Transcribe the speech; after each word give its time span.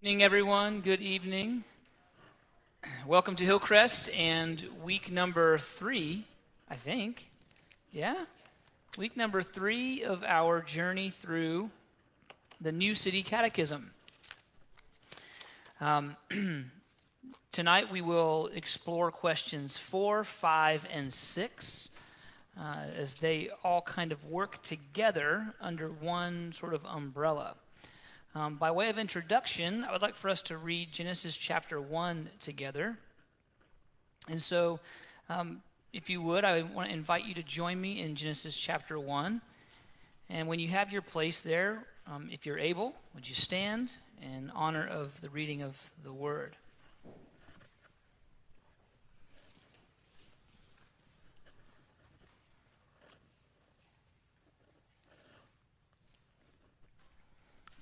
evening, 0.00 0.22
everyone. 0.22 0.80
Good 0.80 1.00
evening. 1.00 1.64
Welcome 3.04 3.34
to 3.34 3.44
Hillcrest 3.44 4.08
and 4.10 4.64
week 4.84 5.10
number 5.10 5.58
three, 5.58 6.24
I 6.70 6.76
think. 6.76 7.28
Yeah? 7.90 8.14
Week 8.96 9.16
number 9.16 9.42
three 9.42 10.04
of 10.04 10.22
our 10.22 10.60
journey 10.60 11.10
through 11.10 11.70
the 12.60 12.70
New 12.70 12.94
City 12.94 13.24
Catechism. 13.24 13.90
Um, 15.80 16.16
tonight 17.50 17.90
we 17.90 18.00
will 18.00 18.50
explore 18.54 19.10
questions 19.10 19.78
four, 19.78 20.22
five, 20.22 20.86
and 20.92 21.12
six 21.12 21.90
uh, 22.56 22.84
as 22.96 23.16
they 23.16 23.50
all 23.64 23.82
kind 23.82 24.12
of 24.12 24.24
work 24.26 24.62
together 24.62 25.52
under 25.60 25.88
one 25.88 26.52
sort 26.52 26.72
of 26.72 26.84
umbrella. 26.84 27.56
Um, 28.34 28.56
by 28.56 28.70
way 28.70 28.90
of 28.90 28.98
introduction, 28.98 29.84
I 29.84 29.92
would 29.92 30.02
like 30.02 30.14
for 30.14 30.28
us 30.28 30.42
to 30.42 30.58
read 30.58 30.92
Genesis 30.92 31.36
chapter 31.36 31.80
1 31.80 32.28
together. 32.40 32.98
And 34.28 34.42
so, 34.42 34.80
um, 35.30 35.62
if 35.94 36.10
you 36.10 36.20
would, 36.20 36.44
I 36.44 36.62
want 36.62 36.90
to 36.90 36.94
invite 36.94 37.24
you 37.24 37.34
to 37.34 37.42
join 37.42 37.80
me 37.80 38.02
in 38.02 38.14
Genesis 38.14 38.56
chapter 38.56 38.98
1. 38.98 39.40
And 40.28 40.46
when 40.46 40.58
you 40.58 40.68
have 40.68 40.92
your 40.92 41.00
place 41.00 41.40
there, 41.40 41.84
um, 42.06 42.28
if 42.30 42.44
you're 42.44 42.58
able, 42.58 42.94
would 43.14 43.26
you 43.26 43.34
stand 43.34 43.94
in 44.20 44.52
honor 44.54 44.86
of 44.86 45.18
the 45.22 45.30
reading 45.30 45.62
of 45.62 45.90
the 46.04 46.12
word? 46.12 46.54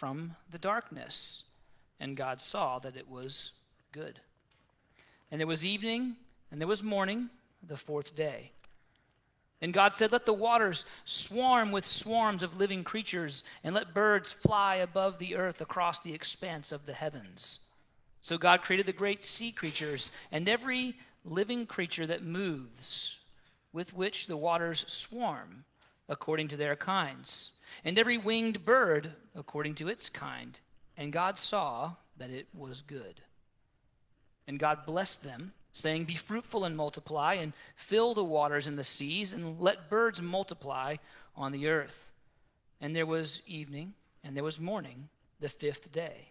from 0.00 0.34
the 0.50 0.58
darkness. 0.58 1.42
And 2.00 2.16
God 2.16 2.40
saw 2.40 2.78
that 2.78 2.96
it 2.96 3.06
was 3.06 3.52
good. 3.92 4.18
And 5.30 5.38
there 5.38 5.46
was 5.46 5.62
evening, 5.62 6.16
and 6.50 6.58
there 6.58 6.66
was 6.66 6.82
morning, 6.82 7.28
the 7.68 7.76
fourth 7.76 8.16
day. 8.16 8.52
And 9.60 9.74
God 9.74 9.94
said, 9.94 10.10
Let 10.10 10.24
the 10.24 10.32
waters 10.32 10.86
swarm 11.04 11.70
with 11.70 11.84
swarms 11.84 12.42
of 12.42 12.58
living 12.58 12.82
creatures, 12.82 13.44
and 13.62 13.74
let 13.74 13.92
birds 13.92 14.32
fly 14.32 14.76
above 14.76 15.18
the 15.18 15.36
earth 15.36 15.60
across 15.60 16.00
the 16.00 16.14
expanse 16.14 16.72
of 16.72 16.86
the 16.86 16.94
heavens. 16.94 17.60
So 18.22 18.38
God 18.38 18.62
created 18.62 18.86
the 18.86 18.94
great 18.94 19.22
sea 19.22 19.52
creatures 19.52 20.12
and 20.32 20.48
every 20.48 20.96
living 21.26 21.66
creature 21.66 22.06
that 22.06 22.24
moves, 22.24 23.18
with 23.74 23.94
which 23.94 24.28
the 24.28 24.36
waters 24.38 24.86
swarm, 24.88 25.66
according 26.10 26.48
to 26.48 26.56
their 26.56 26.76
kinds 26.76 27.52
and 27.84 27.98
every 27.98 28.18
winged 28.18 28.64
bird 28.64 29.12
according 29.34 29.76
to 29.76 29.88
its 29.88 30.10
kind. 30.10 30.58
And 30.96 31.12
God 31.12 31.38
saw 31.38 31.92
that 32.18 32.30
it 32.30 32.48
was 32.52 32.82
good. 32.82 33.20
And 34.46 34.58
God 34.58 34.84
blessed 34.84 35.22
them, 35.22 35.52
saying, 35.72 36.04
Be 36.04 36.16
fruitful 36.16 36.64
and 36.64 36.76
multiply, 36.76 37.34
and 37.34 37.52
fill 37.76 38.14
the 38.14 38.24
waters 38.24 38.66
and 38.66 38.78
the 38.78 38.84
seas, 38.84 39.32
and 39.32 39.60
let 39.60 39.88
birds 39.88 40.20
multiply 40.20 40.96
on 41.36 41.52
the 41.52 41.68
earth. 41.68 42.12
And 42.80 42.94
there 42.94 43.06
was 43.06 43.42
evening, 43.46 43.94
and 44.24 44.36
there 44.36 44.44
was 44.44 44.60
morning, 44.60 45.08
the 45.38 45.48
fifth 45.48 45.92
day. 45.92 46.30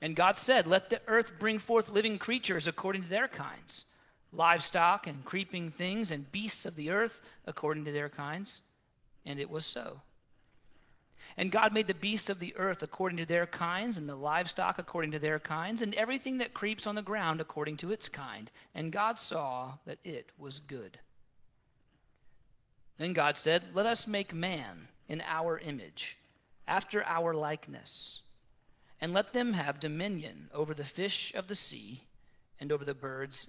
And 0.00 0.16
God 0.16 0.36
said, 0.36 0.66
Let 0.66 0.90
the 0.90 1.00
earth 1.06 1.38
bring 1.38 1.58
forth 1.58 1.90
living 1.90 2.18
creatures 2.18 2.66
according 2.66 3.02
to 3.02 3.08
their 3.08 3.28
kinds, 3.28 3.84
livestock 4.32 5.06
and 5.06 5.24
creeping 5.24 5.70
things, 5.70 6.10
and 6.10 6.32
beasts 6.32 6.66
of 6.66 6.76
the 6.76 6.90
earth 6.90 7.20
according 7.46 7.84
to 7.84 7.92
their 7.92 8.08
kinds. 8.08 8.62
And 9.24 9.38
it 9.38 9.50
was 9.50 9.64
so. 9.64 10.00
And 11.36 11.50
God 11.50 11.72
made 11.72 11.86
the 11.86 11.94
beasts 11.94 12.28
of 12.28 12.40
the 12.40 12.54
earth 12.56 12.82
according 12.82 13.18
to 13.18 13.26
their 13.26 13.46
kinds, 13.46 13.96
and 13.96 14.08
the 14.08 14.16
livestock 14.16 14.78
according 14.78 15.12
to 15.12 15.18
their 15.18 15.38
kinds, 15.38 15.80
and 15.80 15.94
everything 15.94 16.38
that 16.38 16.54
creeps 16.54 16.86
on 16.86 16.94
the 16.94 17.02
ground 17.02 17.40
according 17.40 17.78
to 17.78 17.92
its 17.92 18.08
kind. 18.08 18.50
And 18.74 18.92
God 18.92 19.18
saw 19.18 19.74
that 19.86 19.98
it 20.04 20.30
was 20.38 20.60
good. 20.60 20.98
Then 22.98 23.12
God 23.12 23.36
said, 23.36 23.62
Let 23.72 23.86
us 23.86 24.06
make 24.06 24.34
man 24.34 24.88
in 25.08 25.22
our 25.26 25.58
image, 25.58 26.18
after 26.68 27.04
our 27.04 27.34
likeness, 27.34 28.20
and 29.00 29.12
let 29.12 29.32
them 29.32 29.54
have 29.54 29.80
dominion 29.80 30.48
over 30.54 30.74
the 30.74 30.84
fish 30.84 31.32
of 31.34 31.48
the 31.48 31.54
sea, 31.54 32.02
and 32.60 32.70
over 32.70 32.84
the 32.84 32.94
birds 32.94 33.48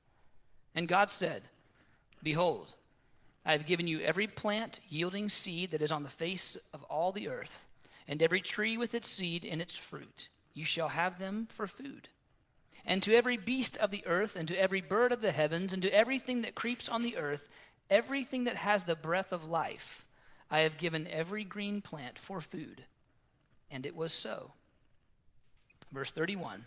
And 0.75 0.87
God 0.87 1.11
said, 1.11 1.43
Behold, 2.23 2.73
I 3.45 3.53
have 3.53 3.65
given 3.65 3.87
you 3.87 3.99
every 4.01 4.27
plant 4.27 4.79
yielding 4.87 5.29
seed 5.29 5.71
that 5.71 5.81
is 5.81 5.91
on 5.91 6.03
the 6.03 6.09
face 6.09 6.57
of 6.73 6.83
all 6.83 7.11
the 7.11 7.27
earth, 7.27 7.65
and 8.07 8.21
every 8.21 8.41
tree 8.41 8.77
with 8.77 8.93
its 8.93 9.09
seed 9.09 9.45
and 9.45 9.61
its 9.61 9.75
fruit. 9.75 10.29
You 10.53 10.65
shall 10.65 10.89
have 10.89 11.17
them 11.17 11.47
for 11.51 11.67
food. 11.67 12.09
And 12.85 13.01
to 13.03 13.15
every 13.15 13.37
beast 13.37 13.77
of 13.77 13.91
the 13.91 14.05
earth, 14.05 14.35
and 14.35 14.47
to 14.47 14.59
every 14.59 14.81
bird 14.81 15.11
of 15.11 15.21
the 15.21 15.31
heavens, 15.31 15.73
and 15.73 15.81
to 15.83 15.93
everything 15.93 16.41
that 16.41 16.55
creeps 16.55 16.89
on 16.89 17.03
the 17.03 17.17
earth, 17.17 17.47
everything 17.89 18.45
that 18.45 18.55
has 18.55 18.83
the 18.83 18.95
breath 18.95 19.31
of 19.31 19.45
life, 19.45 20.05
I 20.49 20.59
have 20.59 20.77
given 20.77 21.07
every 21.07 21.43
green 21.43 21.81
plant 21.81 22.19
for 22.19 22.41
food. 22.41 22.83
And 23.69 23.85
it 23.85 23.95
was 23.95 24.13
so. 24.13 24.51
Verse 25.91 26.11
31 26.11 26.65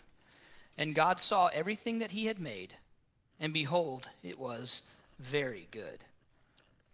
And 0.77 0.95
God 0.95 1.21
saw 1.21 1.47
everything 1.47 1.99
that 1.99 2.11
he 2.11 2.25
had 2.25 2.39
made, 2.39 2.73
and 3.39 3.53
behold, 3.53 4.09
it 4.23 4.39
was 4.39 4.83
very 5.19 5.67
good. 5.71 6.03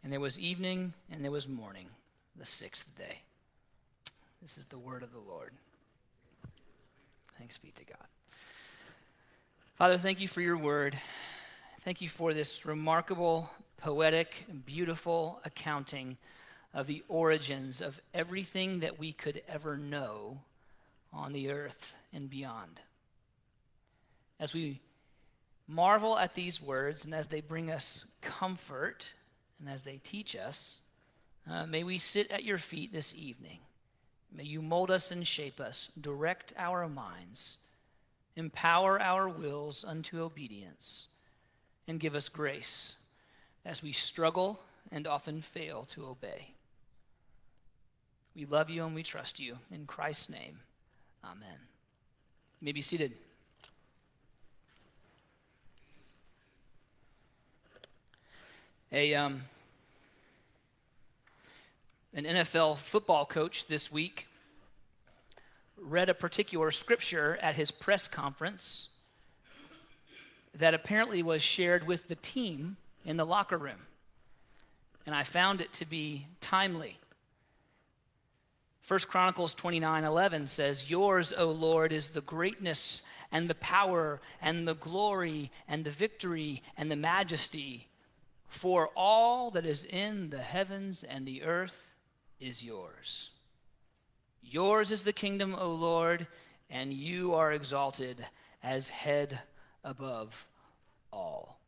And 0.04 0.12
there 0.12 0.20
was 0.20 0.40
evening 0.40 0.94
and 1.12 1.24
there 1.24 1.32
was 1.32 1.48
morning, 1.48 1.88
the 2.38 2.46
sixth 2.46 2.98
day. 2.98 3.20
This 4.42 4.58
is 4.58 4.66
the 4.66 4.80
word 4.80 5.04
of 5.04 5.12
the 5.12 5.20
Lord. 5.20 5.52
Thanks 7.38 7.58
be 7.58 7.72
to 7.72 7.86
God. 7.86 8.08
Father, 9.76 9.98
thank 9.98 10.20
you 10.20 10.28
for 10.28 10.42
your 10.42 10.58
word. 10.58 10.98
Thank 11.84 12.02
you 12.02 12.10
for 12.10 12.34
this 12.34 12.66
remarkable, 12.66 13.50
poetic, 13.78 14.46
beautiful 14.66 15.40
accounting 15.44 16.18
of 16.74 16.88
the 16.88 17.04
origins 17.08 17.82
of 17.82 18.00
everything 18.14 18.80
that 18.80 19.00
we 19.00 19.12
could 19.12 19.42
ever 19.48 19.78
know 19.78 20.40
on 21.14 21.34
the 21.34 21.52
earth 21.52 21.94
and 22.14 22.30
beyond. 22.30 22.80
As 24.40 24.54
we 24.54 24.80
marvel 25.72 26.18
at 26.18 26.36
these 26.36 26.62
words 26.62 27.06
and 27.06 27.14
as 27.14 27.28
they 27.28 27.42
bring 27.42 27.72
us 27.72 28.06
comfort 28.22 29.10
and 29.60 29.70
as 29.70 29.84
they 29.84 30.00
teach 30.04 30.36
us, 30.36 30.80
uh, 31.50 31.66
may 31.66 31.84
we 31.84 31.98
sit 31.98 32.30
at 32.32 32.44
your 32.44 32.58
feet 32.58 32.92
this 32.92 33.16
evening. 33.16 33.60
May 34.34 34.44
you 34.44 34.62
mold 34.62 34.92
us 34.92 35.12
and 35.12 35.26
shape 35.26 35.60
us, 35.60 35.90
direct 36.00 36.54
our 36.58 36.88
minds, 36.88 37.58
empower 38.36 39.02
our 39.02 39.28
wills 39.28 39.84
unto 39.84 40.22
obedience, 40.22 41.08
and 41.88 42.00
give 42.00 42.16
us 42.16 42.30
grace 42.30 42.96
as 43.66 43.84
we 43.84 43.92
struggle 43.92 44.60
and 44.92 45.08
often 45.08 45.42
fail 45.42 45.84
to 45.90 46.06
obey. 46.06 46.54
We 48.36 48.46
love 48.46 48.70
you 48.70 48.86
and 48.86 48.96
we 48.96 49.04
trust 49.04 49.40
you. 49.40 49.58
In 49.72 49.86
Christ's 49.86 50.30
name, 50.30 50.60
amen. 51.24 51.60
You 52.62 52.66
may 52.66 52.72
be 52.72 52.82
seated. 52.82 53.14
A, 58.94 59.16
um, 59.16 59.44
an 62.14 62.26
NFL 62.26 62.78
football 62.78 63.26
coach 63.26 63.68
this 63.68 63.90
week 63.90 64.28
read 65.80 66.10
a 66.10 66.14
particular 66.14 66.72
scripture 66.72 67.40
at 67.42 67.56
his 67.56 67.72
press 67.72 68.10
conference 68.10 68.90
that 70.56 70.74
apparently 70.74 71.24
was 71.24 71.42
shared 71.42 71.88
with 71.88 72.10
the 72.10 72.16
team 72.16 72.76
in 73.06 73.16
the 73.16 73.26
locker 73.26 73.58
room. 73.58 73.80
And 75.06 75.16
I 75.16 75.24
found 75.24 75.62
it 75.62 75.72
to 75.74 75.86
be 75.88 76.28
timely. 76.42 76.98
1 78.86 79.00
Chronicles 79.08 79.54
29 79.54 80.04
11 80.04 80.48
says, 80.48 80.90
Yours, 80.90 81.32
O 81.38 81.46
Lord, 81.50 81.94
is 81.94 82.10
the 82.10 82.20
greatness 82.20 83.04
and 83.32 83.50
the 83.50 83.56
power 83.56 84.20
and 84.42 84.68
the 84.68 84.76
glory 84.76 85.50
and 85.70 85.86
the 85.86 85.92
victory 85.92 86.62
and 86.78 86.92
the 86.92 86.98
majesty. 86.98 87.88
For 88.52 88.90
all 88.98 89.50
that 89.52 89.66
is 89.66 89.86
in 89.86 90.30
the 90.30 90.42
heavens 90.42 91.04
and 91.04 91.26
the 91.26 91.42
earth 91.42 91.90
is 92.38 92.62
yours. 92.64 93.30
Yours 94.44 94.92
is 94.92 95.06
the 95.06 95.14
kingdom, 95.14 95.56
O 95.58 95.72
Lord, 95.72 96.28
and 96.70 96.92
you 96.94 97.34
are 97.34 97.54
exalted 97.54 98.24
as 98.62 98.90
head 98.90 99.40
above 99.86 100.46
all. 101.14 101.60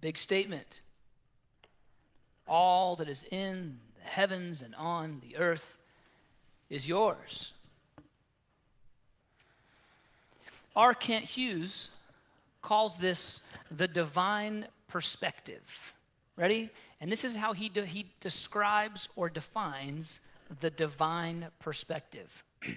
Big 0.00 0.18
statement. 0.18 0.80
All 2.48 2.96
that 2.96 3.08
is 3.08 3.24
in 3.30 3.78
the 3.94 4.10
heavens 4.10 4.60
and 4.60 4.74
on 4.74 5.22
the 5.22 5.36
earth 5.36 5.78
is 6.68 6.88
yours. 6.88 7.52
R. 10.74 10.94
Kent 10.94 11.24
Hughes 11.24 11.90
calls 12.66 12.96
this 12.96 13.42
the 13.70 13.86
divine 13.86 14.66
perspective. 14.88 15.94
Ready? 16.34 16.68
And 17.00 17.12
this 17.12 17.22
is 17.22 17.36
how 17.36 17.52
he, 17.52 17.68
de- 17.68 17.86
he 17.86 18.06
describes 18.20 19.08
or 19.14 19.30
defines 19.30 20.20
the 20.60 20.70
divine 20.70 21.46
perspective 21.60 22.44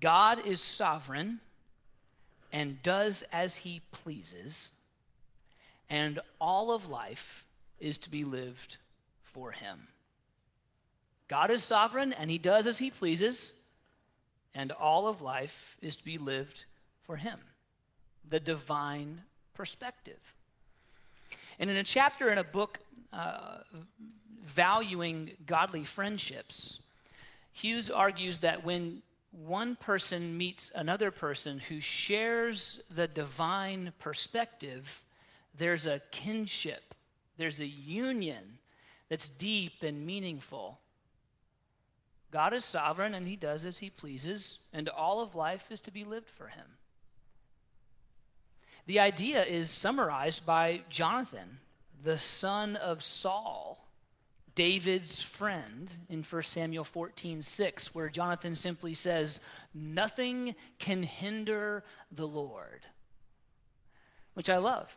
God 0.00 0.46
is 0.46 0.60
sovereign 0.60 1.40
and 2.52 2.82
does 2.82 3.24
as 3.32 3.56
he 3.56 3.82
pleases, 3.92 4.70
and 5.90 6.20
all 6.40 6.72
of 6.72 6.88
life 6.88 7.44
is 7.80 7.98
to 7.98 8.10
be 8.10 8.24
lived 8.24 8.78
for 9.22 9.50
him. 9.50 9.88
God 11.28 11.50
is 11.50 11.62
sovereign 11.62 12.14
and 12.14 12.30
he 12.30 12.38
does 12.38 12.66
as 12.66 12.78
he 12.78 12.90
pleases, 12.90 13.52
and 14.54 14.72
all 14.72 15.08
of 15.08 15.20
life 15.20 15.76
is 15.82 15.96
to 15.96 16.04
be 16.04 16.16
lived 16.16 16.64
for 17.02 17.16
him. 17.16 17.38
The 18.30 18.40
divine 18.40 19.22
perspective. 19.54 20.20
And 21.58 21.68
in 21.70 21.76
a 21.76 21.82
chapter 21.82 22.30
in 22.30 22.38
a 22.38 22.44
book 22.44 22.78
uh, 23.12 23.58
valuing 24.44 25.32
godly 25.46 25.84
friendships, 25.84 26.80
Hughes 27.52 27.90
argues 27.90 28.38
that 28.38 28.64
when 28.64 29.02
one 29.32 29.76
person 29.76 30.36
meets 30.36 30.70
another 30.74 31.10
person 31.10 31.58
who 31.58 31.80
shares 31.80 32.80
the 32.94 33.06
divine 33.06 33.92
perspective, 33.98 35.02
there's 35.56 35.86
a 35.86 36.00
kinship, 36.10 36.94
there's 37.36 37.60
a 37.60 37.66
union 37.66 38.58
that's 39.08 39.28
deep 39.28 39.82
and 39.82 40.06
meaningful. 40.06 40.78
God 42.30 42.52
is 42.52 42.64
sovereign 42.64 43.14
and 43.14 43.26
he 43.26 43.36
does 43.36 43.64
as 43.64 43.78
he 43.78 43.90
pleases, 43.90 44.58
and 44.72 44.88
all 44.88 45.20
of 45.20 45.34
life 45.34 45.70
is 45.70 45.80
to 45.80 45.90
be 45.90 46.04
lived 46.04 46.28
for 46.30 46.48
him. 46.48 46.66
The 48.88 49.00
idea 49.00 49.44
is 49.44 49.70
summarized 49.70 50.46
by 50.46 50.80
Jonathan, 50.88 51.58
the 52.02 52.18
son 52.18 52.74
of 52.76 53.02
Saul, 53.02 53.86
David's 54.54 55.20
friend, 55.20 55.94
in 56.08 56.22
1 56.22 56.42
Samuel 56.44 56.84
14 56.84 57.42
6, 57.42 57.94
where 57.94 58.08
Jonathan 58.08 58.56
simply 58.56 58.94
says, 58.94 59.40
Nothing 59.74 60.54
can 60.78 61.02
hinder 61.02 61.84
the 62.10 62.26
Lord, 62.26 62.86
which 64.32 64.48
I 64.48 64.56
love. 64.56 64.96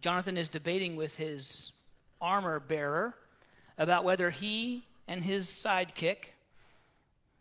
Jonathan 0.00 0.38
is 0.38 0.48
debating 0.48 0.96
with 0.96 1.18
his 1.18 1.72
armor 2.18 2.60
bearer 2.60 3.14
about 3.76 4.04
whether 4.04 4.30
he 4.30 4.86
and 5.06 5.22
his 5.22 5.48
sidekick, 5.48 6.32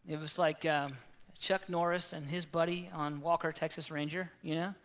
it 0.06 0.20
was 0.20 0.38
like 0.38 0.66
um, 0.66 0.98
Chuck 1.40 1.70
Norris 1.70 2.12
and 2.12 2.28
his 2.28 2.46
buddy 2.46 2.90
on 2.94 3.22
Walker, 3.22 3.54
Texas 3.54 3.90
Ranger, 3.90 4.30
you 4.42 4.56
know? 4.56 4.76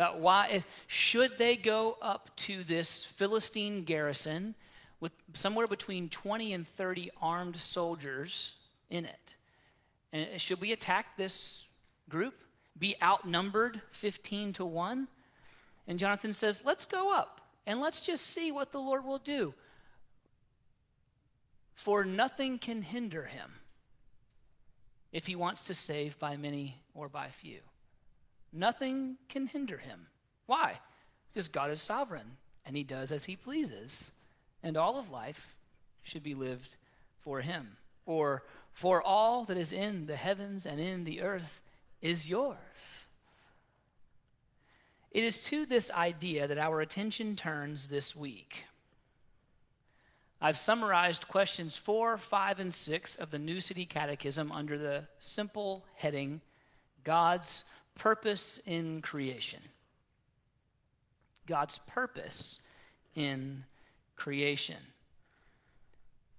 About 0.00 0.18
why, 0.18 0.48
if, 0.50 0.66
should 0.86 1.36
they 1.36 1.56
go 1.56 1.98
up 2.00 2.34
to 2.36 2.64
this 2.64 3.04
Philistine 3.04 3.84
garrison 3.84 4.54
with 4.98 5.12
somewhere 5.34 5.66
between 5.66 6.08
20 6.08 6.54
and 6.54 6.66
30 6.66 7.10
armed 7.20 7.56
soldiers 7.56 8.54
in 8.88 9.04
it? 9.04 9.34
And 10.10 10.40
should 10.40 10.58
we 10.58 10.72
attack 10.72 11.18
this 11.18 11.66
group? 12.08 12.32
Be 12.78 12.96
outnumbered 13.02 13.82
15 13.90 14.54
to 14.54 14.64
1? 14.64 15.06
And 15.86 15.98
Jonathan 15.98 16.32
says, 16.32 16.62
let's 16.64 16.86
go 16.86 17.14
up 17.14 17.42
and 17.66 17.82
let's 17.82 18.00
just 18.00 18.26
see 18.28 18.50
what 18.50 18.72
the 18.72 18.80
Lord 18.80 19.04
will 19.04 19.18
do. 19.18 19.52
For 21.74 22.06
nothing 22.06 22.58
can 22.58 22.80
hinder 22.80 23.24
him 23.26 23.52
if 25.12 25.26
he 25.26 25.36
wants 25.36 25.64
to 25.64 25.74
save 25.74 26.18
by 26.18 26.38
many 26.38 26.80
or 26.94 27.10
by 27.10 27.28
few. 27.28 27.60
Nothing 28.52 29.16
can 29.28 29.46
hinder 29.46 29.78
him. 29.78 30.06
Why? 30.46 30.78
Because 31.32 31.48
God 31.48 31.70
is 31.70 31.80
sovereign 31.80 32.36
and 32.66 32.76
he 32.76 32.84
does 32.84 33.12
as 33.12 33.24
he 33.24 33.36
pleases. 33.36 34.12
And 34.62 34.76
all 34.76 34.98
of 34.98 35.10
life 35.10 35.54
should 36.02 36.22
be 36.22 36.34
lived 36.34 36.76
for 37.20 37.40
him. 37.40 37.76
Or, 38.06 38.42
for 38.72 39.02
all 39.02 39.44
that 39.44 39.56
is 39.56 39.72
in 39.72 40.06
the 40.06 40.16
heavens 40.16 40.66
and 40.66 40.80
in 40.80 41.04
the 41.04 41.22
earth 41.22 41.60
is 42.02 42.28
yours. 42.28 43.06
It 45.10 45.24
is 45.24 45.40
to 45.44 45.66
this 45.66 45.90
idea 45.90 46.46
that 46.46 46.58
our 46.58 46.80
attention 46.80 47.36
turns 47.36 47.88
this 47.88 48.14
week. 48.14 48.64
I've 50.40 50.56
summarized 50.56 51.28
questions 51.28 51.76
four, 51.76 52.16
five, 52.16 52.60
and 52.60 52.72
six 52.72 53.16
of 53.16 53.30
the 53.30 53.38
New 53.38 53.60
City 53.60 53.84
Catechism 53.84 54.50
under 54.50 54.78
the 54.78 55.04
simple 55.18 55.84
heading 55.96 56.40
God's 57.04 57.64
purpose 58.00 58.58
in 58.64 59.02
creation. 59.02 59.60
God's 61.46 61.78
purpose 61.86 62.58
in 63.14 63.64
creation. 64.16 64.76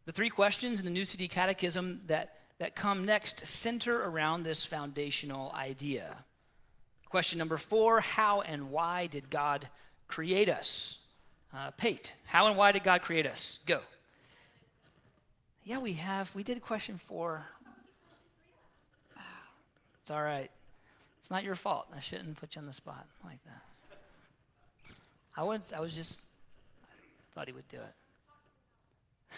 The 0.06 0.12
three 0.12 0.30
questions 0.30 0.80
in 0.80 0.86
the 0.86 0.92
New 0.92 1.06
City 1.06 1.28
Catechism 1.28 2.02
that, 2.08 2.40
that 2.58 2.76
come 2.76 3.06
next 3.06 3.46
center 3.46 4.02
around 4.02 4.42
this 4.42 4.66
foundational 4.66 5.52
idea. 5.56 6.16
Question 7.10 7.38
number 7.38 7.58
four 7.58 8.00
How 8.00 8.42
and 8.42 8.72
why 8.72 9.06
did 9.06 9.30
God 9.30 9.68
create 10.08 10.50
us? 10.50 10.98
Uh, 11.54 11.70
Pate, 11.78 12.12
how 12.26 12.48
and 12.48 12.58
why 12.58 12.72
did 12.72 12.84
God 12.84 13.04
create 13.04 13.28
us? 13.28 13.60
Go. 13.68 13.82
Yeah, 15.64 15.78
we 15.78 15.94
have. 15.94 16.34
We 16.34 16.42
did 16.42 16.60
question 16.62 16.98
four. 16.98 17.46
It's 20.02 20.10
all 20.10 20.24
right. 20.24 20.50
Not 21.32 21.46
your 21.46 21.56
fault. 21.56 21.88
I 21.96 22.02
shouldn't 22.02 22.36
put 22.36 22.56
you 22.56 22.60
on 22.60 22.68
the 22.68 22.74
spot 22.74 23.08
like 23.24 23.40
that. 23.46 23.62
I 25.38 25.44
was, 25.44 25.72
I 25.72 25.80
was 25.80 25.96
just, 25.96 26.20
I 26.84 27.34
thought 27.34 27.48
he 27.48 27.54
would 27.54 27.70
do 27.70 27.78
it. 27.78 29.38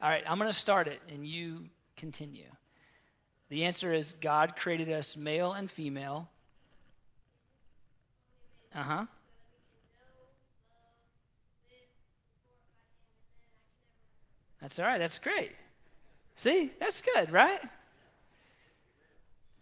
all 0.00 0.08
right, 0.08 0.22
I'm 0.24 0.38
going 0.38 0.48
to 0.48 0.56
start 0.56 0.86
it 0.86 1.00
and 1.12 1.26
you 1.26 1.64
continue. 1.96 2.46
The 3.48 3.64
answer 3.64 3.92
is 3.92 4.14
God 4.20 4.54
created 4.54 4.88
us 4.88 5.16
male 5.16 5.52
and 5.52 5.68
female. 5.68 6.28
Uh 8.72 8.82
huh. 8.82 9.06
That's 14.60 14.78
all 14.78 14.86
right. 14.86 14.98
That's 14.98 15.18
great. 15.18 15.50
See, 16.36 16.70
that's 16.78 17.02
good, 17.02 17.32
right? 17.32 17.60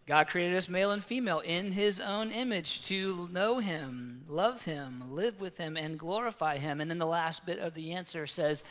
God 0.07 0.27
created 0.27 0.55
us 0.55 0.69
male 0.69 0.91
and 0.91 1.03
female 1.03 1.39
in 1.39 1.71
his 1.71 1.99
own 1.99 2.31
image 2.31 2.85
to 2.87 3.27
know 3.31 3.57
him, 3.57 4.23
love 4.27 4.63
him, 4.63 5.03
live 5.09 5.41
with 5.41 5.57
him, 5.57 5.75
and 5.75 5.97
glorify 5.97 6.57
him. 6.57 6.79
And 6.79 6.91
then 6.91 6.99
the 6.99 7.07
last 7.07 7.45
bit 7.45 7.57
of 7.57 7.73
the 7.73 7.93
answer 7.93 8.27
says, 8.27 8.63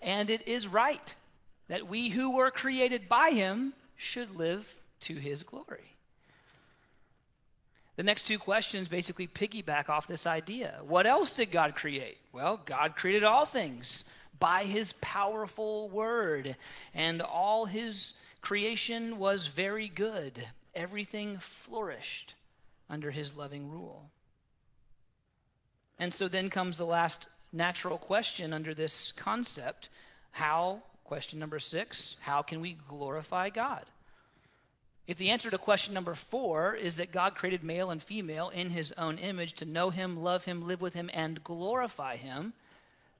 and 0.00 0.30
it 0.30 0.46
is 0.46 0.68
right 0.68 1.14
that 1.68 1.88
we 1.88 2.10
who 2.10 2.36
were 2.36 2.52
created 2.52 3.08
by 3.08 3.30
him 3.30 3.72
should 3.96 4.36
live 4.36 4.76
to 5.00 5.14
his 5.14 5.42
glory. 5.42 5.96
The 7.96 8.04
next 8.04 8.24
two 8.24 8.38
questions 8.38 8.88
basically 8.88 9.26
piggyback 9.26 9.88
off 9.88 10.06
this 10.06 10.26
idea. 10.26 10.80
What 10.86 11.06
else 11.06 11.32
did 11.32 11.50
God 11.50 11.74
create? 11.74 12.18
Well, 12.32 12.60
God 12.64 12.94
created 12.94 13.24
all 13.24 13.46
things 13.46 14.04
by 14.38 14.64
his 14.64 14.92
powerful 15.00 15.88
word, 15.88 16.56
and 16.94 17.22
all 17.22 17.64
his 17.64 18.12
creation 18.42 19.18
was 19.18 19.46
very 19.48 19.88
good. 19.88 20.46
Everything 20.76 21.38
flourished 21.38 22.34
under 22.88 23.10
his 23.10 23.34
loving 23.34 23.68
rule. 23.68 24.10
And 25.98 26.14
so 26.14 26.28
then 26.28 26.50
comes 26.50 26.76
the 26.76 26.86
last 26.86 27.28
natural 27.52 27.98
question 27.98 28.52
under 28.52 28.74
this 28.74 29.12
concept 29.12 29.88
how, 30.32 30.82
question 31.04 31.38
number 31.38 31.58
six, 31.58 32.16
how 32.20 32.42
can 32.42 32.60
we 32.60 32.74
glorify 32.74 33.48
God? 33.48 33.86
If 35.06 35.16
the 35.16 35.30
answer 35.30 35.50
to 35.50 35.56
question 35.56 35.94
number 35.94 36.14
four 36.14 36.74
is 36.74 36.96
that 36.96 37.10
God 37.10 37.34
created 37.34 37.64
male 37.64 37.90
and 37.90 38.02
female 38.02 38.50
in 38.50 38.70
his 38.70 38.92
own 38.98 39.16
image 39.16 39.54
to 39.54 39.64
know 39.64 39.88
him, 39.88 40.22
love 40.22 40.44
him, 40.44 40.66
live 40.66 40.82
with 40.82 40.94
him, 40.94 41.08
and 41.14 41.42
glorify 41.42 42.16
him, 42.16 42.52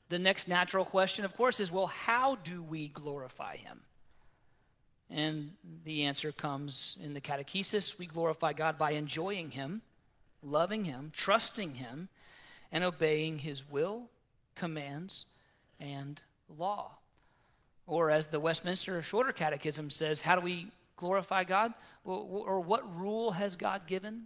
the 0.09 0.19
next 0.19 0.47
natural 0.47 0.85
question, 0.85 1.25
of 1.25 1.37
course, 1.37 1.59
is 1.59 1.73
well, 1.73 1.87
how 1.87 2.37
do 2.37 2.63
we 2.63 2.89
glorify 2.89 3.57
him? 3.57 3.81
And 5.11 5.53
the 5.85 6.05
answer 6.05 6.33
comes 6.33 6.97
in 7.03 7.15
the 7.15 7.21
catechesis 7.21 7.99
we 7.99 8.07
glorify 8.07 8.53
God 8.53 8.77
by 8.77 8.93
enjoying 8.93 9.51
him, 9.51 9.83
loving 10.43 10.85
him, 10.85 11.13
trusting 11.15 11.75
him, 11.75 12.09
and 12.73 12.83
obeying 12.83 13.39
his 13.39 13.69
will, 13.71 14.11
commands, 14.57 15.25
and 15.79 16.21
law. 16.59 16.91
Or 17.87 18.11
as 18.11 18.27
the 18.27 18.41
Westminster 18.41 19.01
Shorter 19.03 19.33
Catechism 19.33 19.91
says, 19.91 20.21
how 20.21 20.35
do 20.35 20.43
we 20.43 20.73
glorify 20.97 21.45
God? 21.45 21.73
Or 22.05 22.61
what 22.61 22.99
rule 22.99 23.31
has 23.33 23.55
God 23.55 23.87
given 23.87 24.25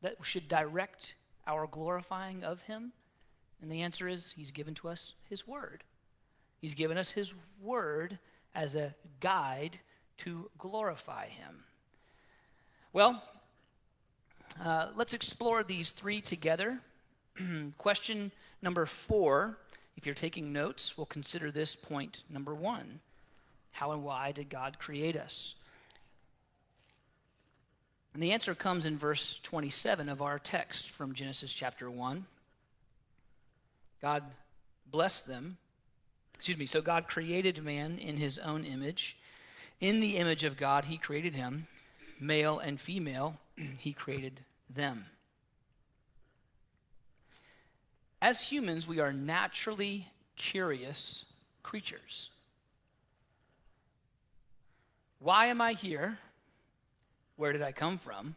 that 0.00 0.16
should 0.22 0.48
direct 0.48 1.14
our 1.46 1.66
glorifying 1.66 2.42
of 2.42 2.62
him? 2.62 2.92
And 3.64 3.72
the 3.72 3.80
answer 3.80 4.08
is 4.08 4.34
He's 4.36 4.50
given 4.50 4.74
to 4.74 4.88
us 4.88 5.14
His 5.30 5.48
Word. 5.48 5.84
He's 6.60 6.74
given 6.74 6.98
us 6.98 7.10
His 7.10 7.32
Word 7.62 8.18
as 8.54 8.74
a 8.74 8.94
guide 9.20 9.78
to 10.18 10.50
glorify 10.58 11.28
Him. 11.28 11.64
Well, 12.92 13.22
uh, 14.62 14.88
let's 14.94 15.14
explore 15.14 15.64
these 15.64 15.90
three 15.90 16.20
together. 16.20 16.78
Question 17.78 18.30
number 18.62 18.86
four, 18.86 19.58
if 19.96 20.06
you're 20.06 20.14
taking 20.14 20.52
notes, 20.52 20.96
we'll 20.96 21.06
consider 21.06 21.50
this 21.50 21.74
point 21.74 22.22
number 22.30 22.54
one 22.54 23.00
How 23.72 23.92
and 23.92 24.04
why 24.04 24.32
did 24.32 24.48
God 24.48 24.78
create 24.78 25.16
us? 25.16 25.54
And 28.14 28.22
the 28.22 28.30
answer 28.30 28.54
comes 28.54 28.86
in 28.86 28.96
verse 28.96 29.40
27 29.42 30.08
of 30.08 30.22
our 30.22 30.38
text 30.38 30.90
from 30.90 31.14
Genesis 31.14 31.52
chapter 31.52 31.90
1. 31.90 32.24
God 34.00 34.22
blessed 34.88 35.26
them. 35.26 35.56
Excuse 36.44 36.58
me. 36.58 36.66
So 36.66 36.82
God 36.82 37.08
created 37.08 37.64
man 37.64 37.96
in 37.98 38.18
his 38.18 38.36
own 38.36 38.66
image. 38.66 39.16
In 39.80 40.00
the 40.00 40.18
image 40.18 40.44
of 40.44 40.58
God, 40.58 40.84
he 40.84 40.98
created 40.98 41.34
him. 41.34 41.68
Male 42.20 42.58
and 42.58 42.78
female, 42.78 43.38
he 43.78 43.94
created 43.94 44.42
them. 44.68 45.06
As 48.20 48.42
humans, 48.42 48.86
we 48.86 49.00
are 49.00 49.10
naturally 49.10 50.08
curious 50.36 51.24
creatures. 51.62 52.28
Why 55.20 55.46
am 55.46 55.62
I 55.62 55.72
here? 55.72 56.18
Where 57.36 57.54
did 57.54 57.62
I 57.62 57.72
come 57.72 57.96
from? 57.96 58.34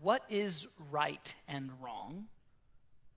What 0.00 0.24
is 0.28 0.66
right 0.90 1.32
and 1.46 1.70
wrong? 1.80 2.26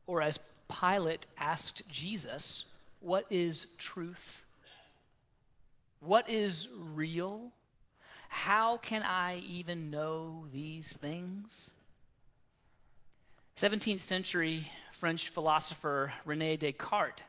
Or 0.06 0.22
as 0.22 0.40
Pilate 0.70 1.26
asked 1.40 1.82
Jesus, 1.90 2.66
What 3.00 3.26
is 3.30 3.68
truth? 3.78 4.44
What 6.00 6.30
is 6.30 6.68
real? 6.94 7.52
How 8.30 8.78
can 8.78 9.04
I 9.04 9.40
even 9.48 9.90
know 9.90 10.46
these 10.52 10.96
things? 10.98 11.72
17th 13.56 14.02
century 14.02 14.68
French 14.92 15.30
philosopher 15.30 16.12
Rene 16.26 16.58
Descartes 16.58 17.22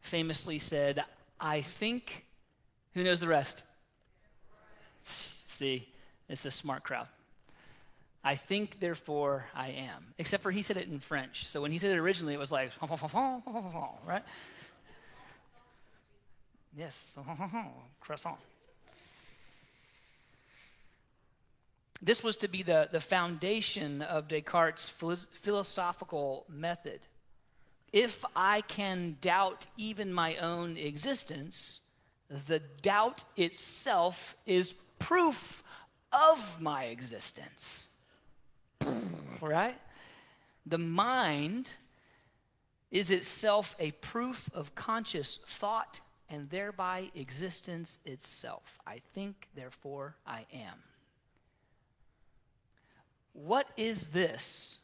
famously 0.00 0.58
said, 0.58 1.04
I 1.40 1.60
think, 1.62 2.26
who 2.94 3.02
knows 3.02 3.20
the 3.20 3.28
rest? 3.28 3.64
See, 5.02 5.88
it's 6.28 6.44
a 6.44 6.50
smart 6.50 6.84
crowd. 6.84 7.08
I 8.22 8.34
think, 8.34 8.80
therefore 8.80 9.46
I 9.54 9.68
am. 9.68 10.14
Except 10.18 10.42
for 10.42 10.50
he 10.50 10.62
said 10.62 10.76
it 10.76 10.88
in 10.88 11.00
French. 11.00 11.48
So 11.48 11.62
when 11.62 11.72
he 11.72 11.78
said 11.78 11.90
it 11.90 11.98
originally, 11.98 12.34
it 12.34 12.38
was 12.38 12.52
like, 12.52 12.72
right? 12.82 14.22
Yes, 16.76 17.18
croissant. 18.00 18.38
This 22.02 22.22
was 22.22 22.36
to 22.36 22.48
be 22.48 22.62
the, 22.62 22.88
the 22.90 23.00
foundation 23.00 24.00
of 24.02 24.28
Descartes' 24.28 24.88
philosophical 24.88 26.46
method. 26.48 27.00
If 27.92 28.24
I 28.34 28.62
can 28.62 29.16
doubt 29.20 29.66
even 29.76 30.12
my 30.12 30.36
own 30.36 30.76
existence, 30.76 31.80
the 32.46 32.60
doubt 32.80 33.24
itself 33.36 34.36
is 34.46 34.74
proof 34.98 35.62
of 36.12 36.60
my 36.60 36.84
existence 36.84 37.88
right? 39.40 39.78
The 40.66 40.78
mind 40.78 41.70
is 42.90 43.10
itself 43.10 43.76
a 43.78 43.92
proof 43.92 44.50
of 44.54 44.74
conscious 44.74 45.38
thought 45.46 46.00
and 46.30 46.48
thereby 46.48 47.10
existence 47.14 47.98
itself. 48.04 48.78
I 48.86 49.00
think, 49.14 49.48
therefore 49.54 50.16
I 50.26 50.46
am. 50.52 50.78
What 53.32 53.68
is 53.76 54.08
this 54.08 54.80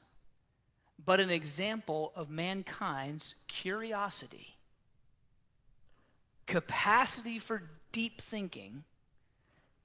but 1.05 1.21
an 1.21 1.31
example 1.31 2.13
of 2.17 2.31
mankind's 2.31 3.35
curiosity, 3.49 4.57
capacity 6.47 7.39
for 7.39 7.63
deep 7.93 8.21
thinking, 8.21 8.83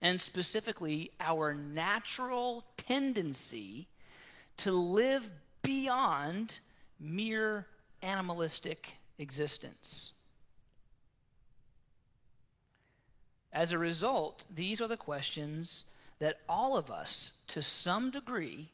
and 0.01 0.19
specifically 0.19 1.11
our 1.19 1.53
natural 1.53 2.63
tendency 2.77 3.87
to 4.57 4.71
live 4.71 5.29
beyond 5.61 6.59
mere 6.99 7.67
animalistic 8.01 8.93
existence. 9.19 10.13
As 13.53 13.71
a 13.71 13.77
result, 13.77 14.45
these 14.53 14.79
are 14.81 14.87
the 14.87 14.97
questions 14.97 15.85
that 16.19 16.39
all 16.47 16.77
of 16.77 16.89
us, 16.89 17.33
to 17.47 17.61
some 17.61 18.11
degree, 18.11 18.69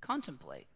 contemplate. 0.00 0.66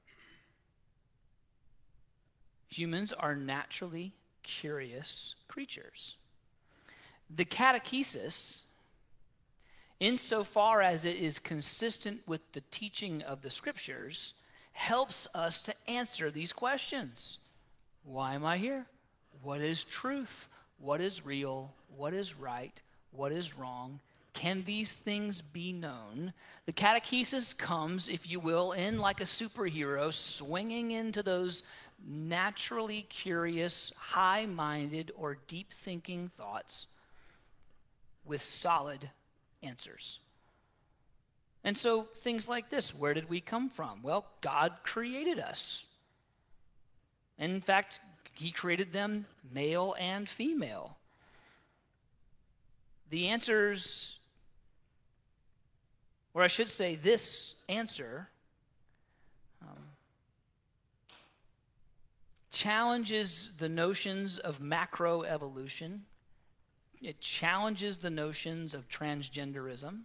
Humans 2.68 3.12
are 3.12 3.34
naturally 3.34 4.12
curious 4.42 5.34
creatures. 5.48 6.16
The 7.34 7.44
catechesis, 7.44 8.62
insofar 10.00 10.82
as 10.82 11.04
it 11.04 11.16
is 11.16 11.38
consistent 11.38 12.20
with 12.26 12.40
the 12.52 12.62
teaching 12.70 13.22
of 13.22 13.42
the 13.42 13.50
scriptures, 13.50 14.34
helps 14.72 15.28
us 15.34 15.60
to 15.62 15.74
answer 15.88 16.30
these 16.30 16.52
questions. 16.52 17.38
Why 18.04 18.34
am 18.34 18.44
I 18.44 18.58
here? 18.58 18.86
What 19.42 19.60
is 19.60 19.84
truth? 19.84 20.48
What 20.78 21.00
is 21.00 21.24
real? 21.24 21.72
What 21.96 22.14
is 22.14 22.34
right? 22.34 22.80
What 23.12 23.32
is 23.32 23.56
wrong? 23.56 24.00
Can 24.34 24.64
these 24.64 24.94
things 24.94 25.40
be 25.40 25.72
known? 25.72 26.32
The 26.66 26.72
catechesis 26.72 27.56
comes, 27.56 28.08
if 28.08 28.28
you 28.28 28.40
will, 28.40 28.72
in 28.72 28.98
like 28.98 29.20
a 29.20 29.24
superhero, 29.24 30.12
swinging 30.12 30.92
into 30.92 31.22
those 31.22 31.62
naturally 32.06 33.02
curious, 33.02 33.92
high 33.96 34.46
minded, 34.46 35.12
or 35.16 35.38
deep 35.48 35.72
thinking 35.72 36.30
thoughts 36.36 36.86
with 38.24 38.42
solid 38.42 39.10
answers. 39.62 40.18
And 41.64 41.76
so 41.76 42.08
things 42.16 42.48
like 42.48 42.70
this 42.70 42.94
where 42.94 43.14
did 43.14 43.28
we 43.28 43.40
come 43.40 43.68
from? 43.68 44.02
Well, 44.02 44.26
God 44.40 44.72
created 44.82 45.38
us. 45.38 45.84
And 47.38 47.52
in 47.52 47.60
fact, 47.60 48.00
He 48.32 48.50
created 48.50 48.92
them 48.92 49.26
male 49.52 49.94
and 49.98 50.28
female. 50.28 50.96
The 53.12 53.28
answers, 53.28 54.16
or 56.32 56.42
I 56.42 56.46
should 56.46 56.70
say, 56.70 56.94
this 56.94 57.56
answer 57.68 58.30
um, 59.60 59.76
challenges 62.50 63.52
the 63.58 63.68
notions 63.68 64.38
of 64.38 64.60
macroevolution. 64.60 65.98
It 67.02 67.20
challenges 67.20 67.98
the 67.98 68.08
notions 68.08 68.72
of 68.72 68.88
transgenderism. 68.88 70.04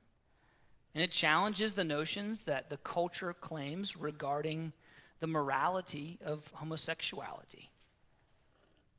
And 0.93 1.01
it 1.01 1.11
challenges 1.11 1.75
the 1.75 1.85
notions 1.85 2.41
that 2.41 2.69
the 2.69 2.75
culture 2.75 3.31
claims 3.31 3.95
regarding 3.95 4.73
the 5.21 5.27
morality 5.27 6.19
of 6.25 6.51
homosexuality. 6.55 7.69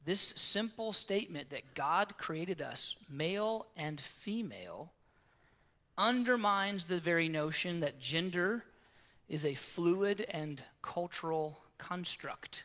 This 0.08 0.32
simple 0.36 0.94
statement 0.94 1.50
that 1.50 1.74
God 1.74 2.16
created 2.16 2.62
us, 2.62 2.96
male 3.10 3.66
and 3.76 4.00
female, 4.00 4.90
undermines 5.98 6.86
the 6.86 6.98
very 6.98 7.28
notion 7.28 7.80
that 7.80 8.00
gender 8.00 8.64
is 9.28 9.44
a 9.44 9.54
fluid 9.54 10.24
and 10.30 10.62
cultural 10.80 11.58
construct. 11.76 12.62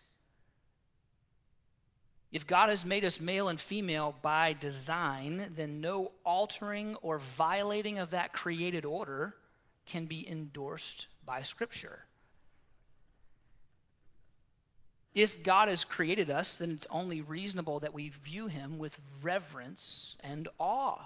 If 2.31 2.47
God 2.47 2.69
has 2.69 2.85
made 2.85 3.03
us 3.03 3.19
male 3.19 3.49
and 3.49 3.59
female 3.59 4.15
by 4.21 4.53
design, 4.53 5.51
then 5.53 5.81
no 5.81 6.13
altering 6.23 6.95
or 7.01 7.19
violating 7.19 7.99
of 7.99 8.11
that 8.11 8.31
created 8.31 8.85
order 8.85 9.35
can 9.85 10.05
be 10.05 10.25
endorsed 10.29 11.07
by 11.25 11.41
Scripture. 11.41 12.05
If 15.15 15.43
God 15.43 15.67
has 15.67 15.85
created 15.85 16.29
us, 16.29 16.57
then 16.57 16.71
it's 16.71 16.87
only 16.89 17.21
reasonable 17.21 17.79
that 17.81 17.93
we 17.93 18.09
view 18.09 18.47
him 18.47 18.79
with 18.79 18.99
reverence 19.21 20.15
and 20.21 20.47
awe. 20.59 20.99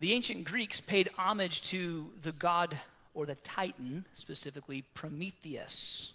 The 0.00 0.12
ancient 0.12 0.44
Greeks 0.44 0.80
paid 0.80 1.08
homage 1.16 1.62
to 1.70 2.10
the 2.22 2.32
god 2.32 2.76
or 3.14 3.24
the 3.24 3.36
titan, 3.36 4.04
specifically 4.14 4.84
Prometheus. 4.94 6.12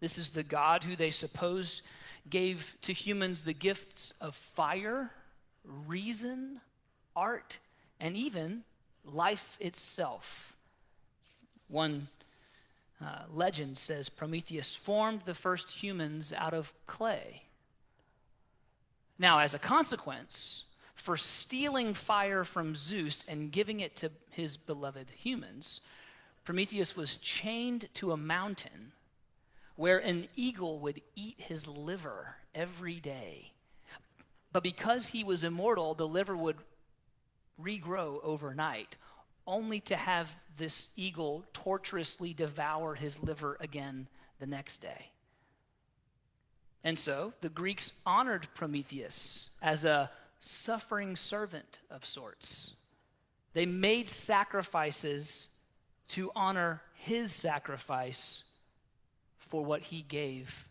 This 0.00 0.18
is 0.18 0.30
the 0.30 0.44
god 0.44 0.84
who 0.84 0.94
they 0.94 1.10
suppose 1.10 1.82
gave 2.30 2.76
to 2.82 2.92
humans 2.92 3.42
the 3.42 3.54
gifts 3.54 4.14
of 4.20 4.34
fire, 4.36 5.10
reason, 5.86 6.60
art, 7.16 7.58
and 7.98 8.16
even 8.16 8.62
life 9.04 9.56
itself. 9.60 10.54
One 11.68 12.08
uh, 13.00 13.22
legend 13.32 13.78
says 13.78 14.08
Prometheus 14.08 14.74
formed 14.74 15.22
the 15.24 15.34
first 15.34 15.70
humans 15.70 16.32
out 16.32 16.54
of 16.54 16.72
clay. 16.86 17.42
Now, 19.18 19.40
as 19.40 19.54
a 19.54 19.58
consequence, 19.58 20.64
for 20.94 21.16
stealing 21.16 21.94
fire 21.94 22.44
from 22.44 22.74
Zeus 22.74 23.24
and 23.28 23.52
giving 23.52 23.80
it 23.80 23.96
to 23.96 24.10
his 24.30 24.56
beloved 24.56 25.10
humans, 25.16 25.80
Prometheus 26.44 26.96
was 26.96 27.16
chained 27.18 27.88
to 27.94 28.12
a 28.12 28.16
mountain 28.16 28.92
where 29.76 29.98
an 29.98 30.28
eagle 30.34 30.80
would 30.80 31.00
eat 31.14 31.36
his 31.38 31.68
liver 31.68 32.34
every 32.54 32.96
day. 32.96 33.52
But 34.52 34.62
because 34.62 35.08
he 35.08 35.22
was 35.22 35.44
immortal, 35.44 35.94
the 35.94 36.08
liver 36.08 36.36
would 36.36 36.56
regrow 37.62 38.18
overnight, 38.22 38.96
only 39.48 39.80
to 39.80 39.96
have 39.96 40.36
this 40.56 40.90
eagle 40.94 41.44
torturously 41.52 42.34
devour 42.34 42.94
his 42.94 43.20
liver 43.22 43.56
again 43.58 44.06
the 44.38 44.46
next 44.46 44.82
day. 44.82 45.10
And 46.84 46.96
so 46.96 47.32
the 47.40 47.48
Greeks 47.48 47.92
honored 48.06 48.46
Prometheus 48.54 49.48
as 49.60 49.84
a 49.84 50.10
suffering 50.38 51.16
servant 51.16 51.80
of 51.90 52.04
sorts. 52.04 52.74
They 53.54 53.66
made 53.66 54.08
sacrifices 54.08 55.48
to 56.08 56.30
honor 56.36 56.82
his 56.94 57.32
sacrifice 57.32 58.44
for 59.38 59.64
what 59.64 59.82
he 59.82 60.02
gave 60.02 60.68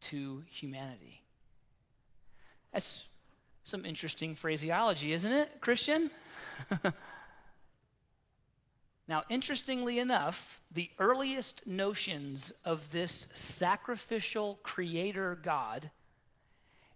to 0.00 0.42
humanity. 0.48 1.22
That's 2.72 3.06
some 3.64 3.84
interesting 3.84 4.34
phraseology, 4.34 5.12
isn't 5.12 5.32
it, 5.32 5.60
Christian? 5.60 6.10
Now, 9.08 9.24
interestingly 9.30 9.98
enough, 9.98 10.60
the 10.70 10.90
earliest 10.98 11.66
notions 11.66 12.52
of 12.66 12.90
this 12.90 13.28
sacrificial 13.32 14.60
creator 14.62 15.38
God 15.42 15.90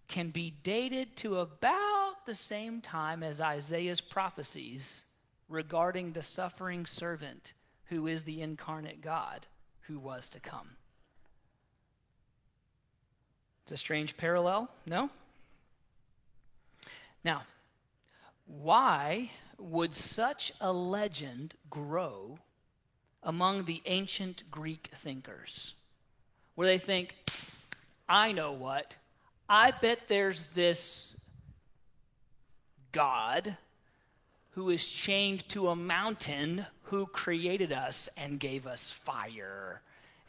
can 0.08 0.28
be 0.28 0.52
dated 0.62 1.16
to 1.16 1.38
about 1.38 2.26
the 2.26 2.34
same 2.34 2.82
time 2.82 3.22
as 3.22 3.40
Isaiah's 3.40 4.02
prophecies 4.02 5.04
regarding 5.48 6.12
the 6.12 6.22
suffering 6.22 6.84
servant 6.84 7.54
who 7.86 8.06
is 8.06 8.24
the 8.24 8.42
incarnate 8.42 9.00
God 9.00 9.46
who 9.82 9.98
was 9.98 10.28
to 10.30 10.40
come. 10.40 10.68
It's 13.64 13.72
a 13.72 13.76
strange 13.78 14.18
parallel, 14.18 14.70
no? 14.84 15.08
Now, 17.24 17.42
why 18.46 19.30
would 19.62 19.94
such 19.94 20.52
a 20.60 20.72
legend 20.72 21.54
grow 21.70 22.38
among 23.22 23.64
the 23.64 23.80
ancient 23.86 24.50
Greek 24.50 24.90
thinkers? 24.96 25.74
Where 26.54 26.66
they 26.66 26.78
think, 26.78 27.14
I 28.08 28.32
know 28.32 28.52
what, 28.52 28.96
I 29.48 29.70
bet 29.70 30.08
there's 30.08 30.46
this 30.46 31.16
God 32.92 33.56
who 34.50 34.70
is 34.70 34.86
chained 34.86 35.48
to 35.48 35.68
a 35.68 35.76
mountain 35.76 36.66
who 36.84 37.06
created 37.06 37.72
us 37.72 38.08
and 38.16 38.38
gave 38.38 38.66
us 38.66 38.90
fire 38.90 39.80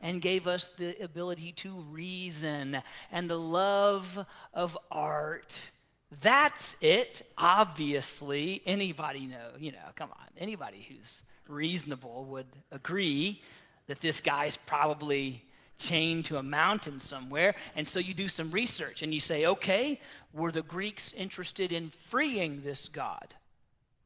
and 0.02 0.22
gave 0.22 0.48
us 0.48 0.70
the 0.70 1.02
ability 1.02 1.54
to 1.54 1.70
reason 1.90 2.82
and 3.12 3.30
the 3.30 3.40
love 3.40 4.26
of 4.54 4.78
art 4.92 5.72
that's 6.22 6.76
it, 6.82 7.22
obviously. 7.38 8.62
Anybody 8.66 9.26
know, 9.26 9.50
you 9.60 9.72
know, 9.72 9.78
come 9.96 10.10
on. 10.12 10.28
Anybody 10.38 10.88
who's 10.90 11.24
reasonable 11.48 12.26
would 12.26 12.48
agree 12.72 13.42
that 13.88 14.00
this 14.00 14.22
guy's 14.22 14.58
probably 14.58 15.44
chained 15.78 16.26
to 16.26 16.38
a 16.38 16.44
mountain 16.44 17.00
somewhere. 17.00 17.56
And 17.76 17.88
so 17.88 18.00
you 18.00 18.14
do 18.14 18.28
some 18.28 18.52
research 18.52 19.02
and 19.02 19.14
you 19.14 19.20
say, 19.20 19.46
okay, 19.46 20.00
were 20.34 20.52
the 20.52 20.62
Greeks 20.62 21.14
interested 21.14 21.72
in 21.72 21.90
freeing 21.90 22.62
this 22.64 22.88
god? 22.88 23.34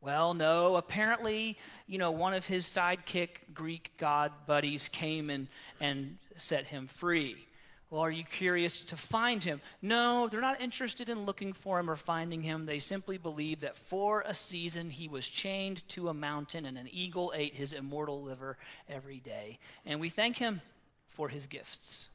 Well, 0.02 0.34
no. 0.34 0.76
Apparently, 0.76 1.58
you 1.88 1.98
know, 1.98 2.12
one 2.12 2.34
of 2.34 2.46
his 2.46 2.66
sidekick 2.66 3.30
Greek 3.54 3.92
god 3.98 4.32
buddies 4.46 4.90
came 4.90 5.30
and, 5.30 5.48
and 5.80 6.18
set 6.38 6.66
him 6.66 6.88
free. 6.88 7.47
Well, 7.90 8.02
are 8.02 8.12
you 8.12 8.26
curious 8.26 8.82
to 8.86 8.98
find 8.98 9.42
him? 9.42 9.62
No, 9.82 10.28
they're 10.28 10.42
not 10.42 10.60
interested 10.60 11.08
in 11.08 11.26
looking 11.26 11.54
for 11.54 11.80
him 11.80 11.90
or 11.90 11.96
finding 11.96 12.42
him. 12.42 12.66
They 12.66 12.80
simply 12.80 13.18
believe 13.18 13.62
that 13.62 13.78
for 13.78 14.24
a 14.28 14.34
season 14.34 14.90
he 14.90 15.08
was 15.08 15.28
chained 15.28 15.88
to 15.90 16.10
a 16.10 16.14
mountain 16.14 16.66
and 16.66 16.78
an 16.78 16.90
eagle 16.92 17.32
ate 17.34 17.56
his 17.56 17.72
immortal 17.72 18.22
liver 18.22 18.58
every 18.90 19.22
day. 19.22 19.58
And 19.86 20.02
we 20.02 20.10
thank 20.10 20.38
him 20.38 20.62
for 21.08 21.30
his 21.30 21.48
gifts. 21.48 22.10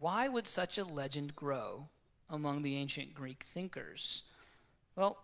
Why 0.00 0.26
would 0.26 0.48
such 0.48 0.76
a 0.78 0.84
legend 0.84 1.36
grow 1.36 1.86
among 2.28 2.62
the 2.62 2.76
ancient 2.76 3.14
Greek 3.14 3.46
thinkers? 3.54 4.22
Well, 4.96 5.18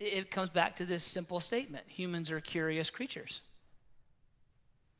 it 0.00 0.32
comes 0.32 0.50
back 0.50 0.74
to 0.76 0.84
this 0.84 1.04
simple 1.04 1.38
statement 1.38 1.84
humans 1.86 2.32
are 2.32 2.40
curious 2.40 2.90
creatures. 2.90 3.42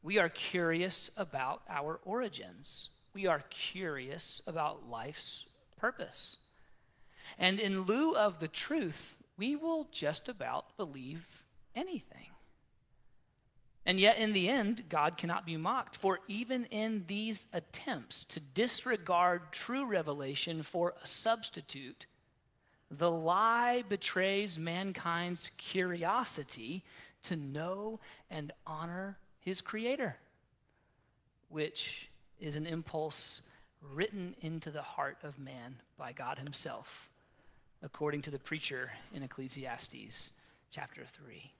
We 0.03 0.19
are 0.19 0.29
curious 0.29 1.11
about 1.17 1.63
our 1.69 2.01
origins. 2.05 2.91
We 3.15 3.27
are 3.27 3.45
curious 3.51 4.43
about 4.47 4.89
life's 4.89 5.47
purpose. 5.77 6.37
And 7.39 7.61
in 7.61 7.83
lieu 7.83 8.17
of 8.17 8.41
the 8.41 8.49
truth, 8.49 9.17
we 9.37 9.55
will 9.57 9.89
just 9.93 10.29
about 10.29 10.77
believe 10.77 11.27
anything. 11.75 12.27
And 13.85 13.99
yet, 13.99 14.19
in 14.19 14.33
the 14.33 14.49
end, 14.49 14.85
God 14.89 15.17
cannot 15.17 15.45
be 15.45 15.57
mocked, 15.57 15.97
for 15.97 16.21
even 16.29 16.67
in 16.67 17.05
these 17.09 17.47
attempts 17.53 18.25
to 18.27 18.39
disregard 18.39 19.51
true 19.51 19.87
revelation 19.87 20.63
for 20.63 20.95
a 21.03 21.07
substitute, 21.07 22.07
the 22.91 23.11
lie 23.11 23.83
betrays 23.89 24.59
mankind's 24.59 25.51
curiosity 25.59 26.85
to 27.25 27.35
know 27.35 27.99
and 28.31 28.53
honor 28.67 29.19
his 29.43 29.61
creator, 29.61 30.17
which 31.49 32.09
is 32.41 32.57
an 32.57 32.67
impulse 32.67 33.43
written 33.95 34.35
into 34.41 34.71
the 34.71 34.83
heart 34.83 35.19
of 35.23 35.39
man 35.39 35.77
by 35.99 36.13
God 36.13 36.39
himself, 36.39 37.11
according 37.83 38.23
to 38.23 38.31
the 38.31 38.39
preacher 38.39 38.91
in 39.13 39.23
Ecclesiastes 39.23 40.33
chapter 40.71 41.03
3. 41.25 41.53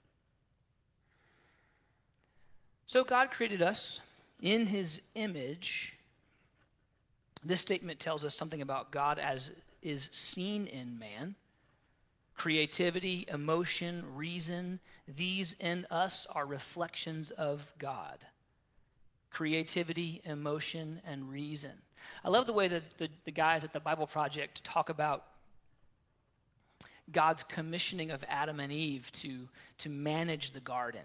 So 2.87 3.05
God 3.05 3.31
created 3.31 3.63
us 3.63 4.01
in 4.41 4.67
his 4.67 5.03
image. 5.15 5.97
This 7.45 7.61
statement 7.61 7.99
tells 7.99 8.25
us 8.25 8.35
something 8.35 8.63
about 8.63 8.93
God 8.93 9.19
as 9.19 9.51
is 9.83 10.09
seen 10.13 10.67
in 10.67 10.99
man 10.99 11.35
creativity, 12.35 13.27
emotion, 13.29 14.05
reason, 14.15 14.81
these 15.07 15.55
in 15.61 15.87
us 15.91 16.27
are 16.31 16.47
reflections 16.47 17.31
of 17.31 17.73
God. 17.79 18.19
Creativity, 19.31 20.21
emotion, 20.25 21.01
and 21.07 21.31
reason. 21.31 21.73
I 22.25 22.29
love 22.29 22.47
the 22.47 22.53
way 22.53 22.69
that 22.69 22.99
the, 22.99 23.09
the 23.25 23.31
guys 23.31 23.65
at 23.65 23.73
the 23.73 23.81
Bible 23.81 24.07
Project 24.07 24.65
talk 24.65 24.89
about 24.89 25.25
God's 27.11 27.43
commissioning 27.43 28.11
of 28.11 28.25
Adam 28.29 28.61
and 28.61 28.73
Eve 28.73 29.11
to, 29.13 29.49
to 29.79 29.89
manage 29.89 30.53
the 30.53 30.61
garden. 30.61 31.03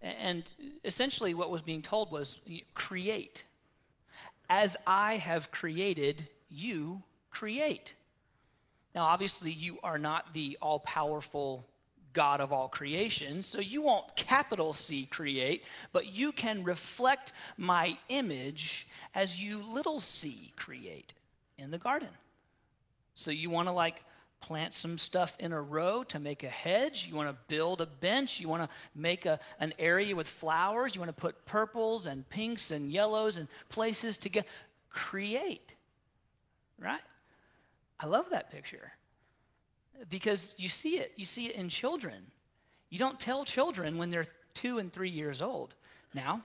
And 0.00 0.44
essentially, 0.84 1.34
what 1.34 1.50
was 1.50 1.62
being 1.62 1.82
told 1.82 2.10
was 2.10 2.40
create. 2.74 3.44
As 4.50 4.76
I 4.86 5.16
have 5.16 5.50
created, 5.50 6.26
you 6.50 7.02
create. 7.30 7.94
Now, 8.94 9.04
obviously, 9.04 9.50
you 9.50 9.78
are 9.82 9.98
not 9.98 10.34
the 10.34 10.58
all 10.60 10.80
powerful 10.80 11.66
God 12.12 12.40
of 12.40 12.52
all 12.52 12.68
creation, 12.68 13.42
so 13.42 13.60
you 13.60 13.82
won't 13.82 14.14
capital 14.16 14.72
C 14.72 15.06
create, 15.06 15.64
but 15.92 16.12
you 16.12 16.32
can 16.32 16.62
reflect 16.62 17.32
my 17.56 17.96
image 18.08 18.86
as 19.14 19.42
you 19.42 19.62
little 19.62 19.98
c 19.98 20.52
create 20.56 21.14
in 21.56 21.70
the 21.70 21.78
garden. 21.78 22.10
So 23.14 23.30
you 23.30 23.50
want 23.50 23.68
to 23.68 23.72
like 23.72 24.02
plant 24.40 24.74
some 24.74 24.98
stuff 24.98 25.36
in 25.38 25.52
a 25.52 25.62
row 25.62 26.02
to 26.04 26.18
make 26.18 26.42
a 26.42 26.48
hedge. 26.48 27.06
You 27.08 27.16
want 27.16 27.28
to 27.28 27.36
build 27.48 27.80
a 27.80 27.86
bench. 27.86 28.40
You 28.40 28.48
want 28.48 28.62
to 28.62 28.68
make 28.94 29.24
a, 29.24 29.38
an 29.60 29.72
area 29.78 30.14
with 30.14 30.26
flowers. 30.26 30.94
You 30.94 31.00
want 31.00 31.14
to 31.14 31.20
put 31.20 31.46
purples 31.46 32.06
and 32.06 32.28
pinks 32.28 32.70
and 32.72 32.92
yellows 32.92 33.36
and 33.36 33.48
places 33.68 34.18
to 34.18 34.28
get 34.28 34.46
create. 34.90 35.74
Right? 36.78 37.00
I 38.02 38.06
love 38.06 38.26
that 38.30 38.50
picture 38.50 38.92
because 40.10 40.54
you 40.58 40.68
see 40.68 40.98
it. 40.98 41.12
You 41.16 41.24
see 41.24 41.46
it 41.46 41.54
in 41.54 41.68
children. 41.68 42.26
You 42.90 42.98
don't 42.98 43.18
tell 43.18 43.44
children 43.44 43.96
when 43.96 44.10
they're 44.10 44.26
two 44.54 44.78
and 44.78 44.92
three 44.92 45.08
years 45.08 45.40
old. 45.40 45.74
Now, 46.12 46.42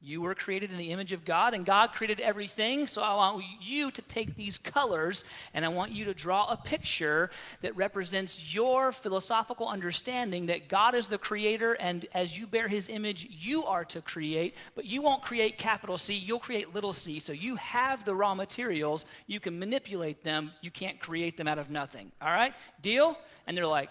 you 0.00 0.20
were 0.20 0.34
created 0.34 0.70
in 0.70 0.78
the 0.78 0.92
image 0.92 1.12
of 1.12 1.24
God, 1.24 1.54
and 1.54 1.66
God 1.66 1.92
created 1.92 2.20
everything. 2.20 2.86
So 2.86 3.02
I 3.02 3.14
want 3.14 3.44
you 3.60 3.90
to 3.90 4.02
take 4.02 4.36
these 4.36 4.56
colors 4.56 5.24
and 5.54 5.64
I 5.64 5.68
want 5.68 5.90
you 5.90 6.04
to 6.04 6.14
draw 6.14 6.46
a 6.46 6.56
picture 6.56 7.30
that 7.62 7.76
represents 7.76 8.54
your 8.54 8.92
philosophical 8.92 9.66
understanding 9.66 10.46
that 10.46 10.68
God 10.68 10.94
is 10.94 11.08
the 11.08 11.18
creator, 11.18 11.72
and 11.74 12.06
as 12.14 12.38
you 12.38 12.46
bear 12.46 12.68
his 12.68 12.88
image, 12.88 13.26
you 13.28 13.64
are 13.64 13.84
to 13.86 14.00
create. 14.00 14.54
But 14.76 14.84
you 14.84 15.02
won't 15.02 15.22
create 15.22 15.58
capital 15.58 15.98
C, 15.98 16.14
you'll 16.14 16.38
create 16.38 16.72
little 16.72 16.92
c. 16.92 17.18
So 17.18 17.32
you 17.32 17.56
have 17.56 18.04
the 18.04 18.14
raw 18.14 18.36
materials, 18.36 19.04
you 19.26 19.40
can 19.40 19.58
manipulate 19.58 20.22
them, 20.22 20.52
you 20.60 20.70
can't 20.70 21.00
create 21.00 21.36
them 21.36 21.48
out 21.48 21.58
of 21.58 21.70
nothing. 21.70 22.12
All 22.22 22.30
right? 22.30 22.54
Deal? 22.82 23.18
And 23.48 23.56
they're 23.56 23.66
like, 23.66 23.90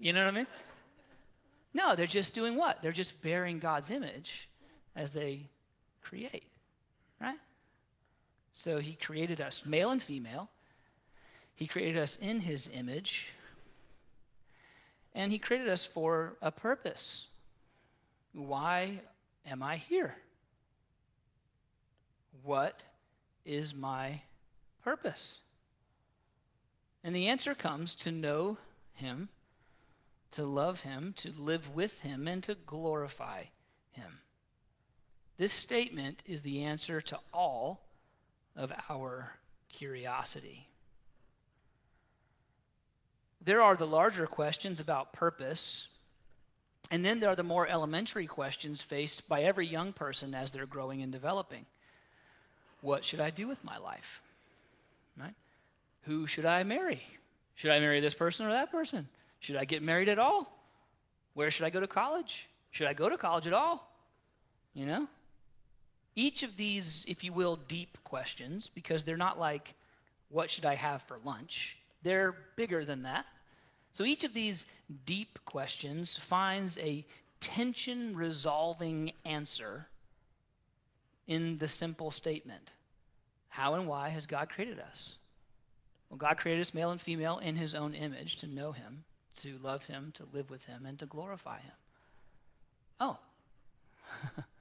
you 0.00 0.12
know 0.12 0.24
what 0.24 0.34
I 0.34 0.36
mean? 0.36 0.46
No, 1.72 1.94
they're 1.94 2.06
just 2.06 2.34
doing 2.34 2.56
what? 2.56 2.82
They're 2.82 2.90
just 2.90 3.22
bearing 3.22 3.60
God's 3.60 3.92
image 3.92 4.48
as 4.96 5.10
they 5.10 5.42
create, 6.02 6.48
right? 7.20 7.38
So 8.50 8.78
he 8.78 8.94
created 8.94 9.40
us, 9.40 9.66
male 9.66 9.90
and 9.90 10.02
female. 10.02 10.48
He 11.54 11.66
created 11.66 11.98
us 11.98 12.16
in 12.16 12.40
his 12.40 12.70
image. 12.72 13.28
And 15.14 15.30
he 15.30 15.38
created 15.38 15.68
us 15.68 15.84
for 15.84 16.36
a 16.42 16.50
purpose. 16.50 17.26
Why 18.32 19.00
am 19.46 19.62
I 19.62 19.76
here? 19.76 20.16
What 22.42 22.82
is 23.44 23.74
my 23.74 24.20
purpose? 24.82 25.40
And 27.04 27.14
the 27.14 27.28
answer 27.28 27.54
comes 27.54 27.94
to 27.96 28.10
know 28.10 28.58
him, 28.94 29.28
to 30.32 30.44
love 30.44 30.80
him, 30.80 31.14
to 31.18 31.32
live 31.38 31.74
with 31.74 32.00
him, 32.02 32.26
and 32.26 32.42
to 32.42 32.54
glorify 32.54 33.44
him. 33.92 34.18
This 35.38 35.52
statement 35.52 36.22
is 36.26 36.42
the 36.42 36.64
answer 36.64 37.00
to 37.00 37.18
all 37.32 37.82
of 38.56 38.72
our 38.88 39.32
curiosity. 39.68 40.68
There 43.44 43.62
are 43.62 43.76
the 43.76 43.86
larger 43.86 44.26
questions 44.26 44.80
about 44.80 45.12
purpose, 45.12 45.88
and 46.90 47.04
then 47.04 47.20
there 47.20 47.30
are 47.30 47.36
the 47.36 47.42
more 47.42 47.68
elementary 47.68 48.26
questions 48.26 48.80
faced 48.80 49.28
by 49.28 49.42
every 49.42 49.66
young 49.66 49.92
person 49.92 50.34
as 50.34 50.50
they're 50.50 50.66
growing 50.66 51.02
and 51.02 51.12
developing. 51.12 51.66
What 52.80 53.04
should 53.04 53.20
I 53.20 53.30
do 53.30 53.46
with 53.46 53.62
my 53.62 53.78
life? 53.78 54.22
Right? 55.18 55.34
Who 56.02 56.26
should 56.26 56.46
I 56.46 56.62
marry? 56.62 57.02
Should 57.56 57.70
I 57.70 57.78
marry 57.78 58.00
this 58.00 58.14
person 58.14 58.46
or 58.46 58.50
that 58.50 58.70
person? 58.70 59.06
Should 59.40 59.56
I 59.56 59.64
get 59.64 59.82
married 59.82 60.08
at 60.08 60.18
all? 60.18 60.52
Where 61.34 61.50
should 61.50 61.66
I 61.66 61.70
go 61.70 61.80
to 61.80 61.86
college? 61.86 62.48
Should 62.70 62.86
I 62.86 62.94
go 62.94 63.08
to 63.08 63.18
college 63.18 63.46
at 63.46 63.52
all? 63.52 63.92
You 64.74 64.86
know? 64.86 65.08
Each 66.16 66.42
of 66.42 66.56
these, 66.56 67.04
if 67.06 67.22
you 67.22 67.32
will, 67.32 67.56
deep 67.68 67.98
questions, 68.02 68.70
because 68.74 69.04
they're 69.04 69.18
not 69.18 69.38
like, 69.38 69.74
what 70.30 70.50
should 70.50 70.64
I 70.64 70.74
have 70.74 71.02
for 71.02 71.18
lunch? 71.24 71.76
They're 72.02 72.34
bigger 72.56 72.84
than 72.84 73.02
that. 73.02 73.26
So 73.92 74.04
each 74.04 74.24
of 74.24 74.34
these 74.34 74.66
deep 75.04 75.38
questions 75.44 76.16
finds 76.16 76.78
a 76.78 77.04
tension 77.40 78.16
resolving 78.16 79.12
answer 79.24 79.88
in 81.26 81.58
the 81.58 81.68
simple 81.68 82.10
statement 82.10 82.72
How 83.48 83.74
and 83.74 83.86
why 83.86 84.08
has 84.10 84.26
God 84.26 84.48
created 84.48 84.80
us? 84.80 85.16
Well, 86.08 86.18
God 86.18 86.38
created 86.38 86.60
us 86.60 86.74
male 86.74 86.90
and 86.90 87.00
female 87.00 87.38
in 87.38 87.56
his 87.56 87.74
own 87.74 87.94
image 87.94 88.36
to 88.36 88.46
know 88.46 88.72
him, 88.72 89.04
to 89.38 89.58
love 89.62 89.84
him, 89.84 90.12
to 90.14 90.24
live 90.32 90.50
with 90.50 90.64
him, 90.66 90.86
and 90.86 90.98
to 90.98 91.06
glorify 91.06 91.60
him. 91.60 91.72
Oh. 93.00 93.18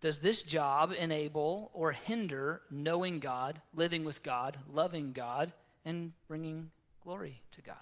Does 0.00 0.18
this 0.18 0.42
job 0.42 0.94
enable 0.98 1.70
or 1.74 1.92
hinder 1.92 2.62
knowing 2.70 3.18
God, 3.18 3.60
living 3.74 4.04
with 4.04 4.22
God, 4.22 4.56
loving 4.72 5.12
God, 5.12 5.52
and 5.84 6.12
bringing 6.26 6.70
glory 7.02 7.40
to 7.52 7.62
God? 7.62 7.76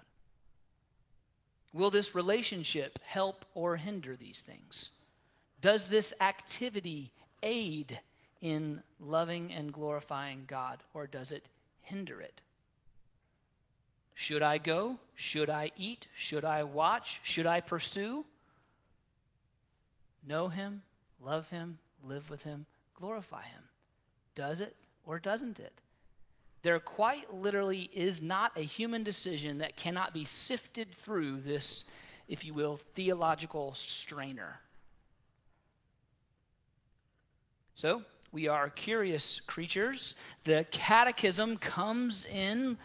Will 1.73 1.91
this 1.91 2.15
relationship 2.15 2.99
help 3.05 3.45
or 3.55 3.77
hinder 3.77 4.17
these 4.17 4.41
things? 4.41 4.91
Does 5.61 5.89
this 5.89 6.13
activity 6.21 7.13
aid 7.43 8.01
in 8.41 8.83
loving 9.01 9.53
and 9.53 9.73
glorifying 9.73 10.45
God, 10.47 10.83
or 10.95 11.07
does 11.07 11.31
it 11.31 11.47
hinder 11.83 12.21
it? 12.21 12.41
Should 14.15 14.43
I 14.43 14.59
go? 14.59 14.99
Should 15.15 15.51
I 15.51 15.71
eat? 15.77 16.07
Should 16.17 16.45
I 16.45 16.65
watch? 16.65 17.21
Should 17.23 17.47
I 17.47 17.61
pursue? 17.61 18.25
know 20.29 20.49
him, 20.49 20.83
love 21.21 21.49
him, 21.49 21.79
live 22.05 22.31
with 22.31 22.43
him, 22.43 22.67
glorify 22.95 23.43
him. 23.43 23.63
Does 24.35 24.61
it 24.61 24.77
or 25.07 25.19
doesn't 25.19 25.59
it? 25.61 25.73
There 26.63 26.79
quite 26.81 27.33
literally 27.33 27.89
is 27.95 28.21
not 28.21 28.53
a 28.57 28.63
human 28.63 29.05
decision 29.05 29.59
that 29.59 29.77
cannot 29.77 30.13
be 30.13 30.25
sifted 30.25 30.93
through 30.93 31.41
this, 31.41 31.85
if 32.29 32.45
you 32.45 32.53
will, 32.53 32.79
theological 32.95 33.75
strainer. 33.75 34.61
So, 37.75 38.03
we 38.33 38.49
are 38.49 38.69
curious 38.69 39.41
creatures. 39.41 40.15
The 40.45 40.67
catechism 40.71 41.57
comes 41.57 42.27
in 42.27 42.77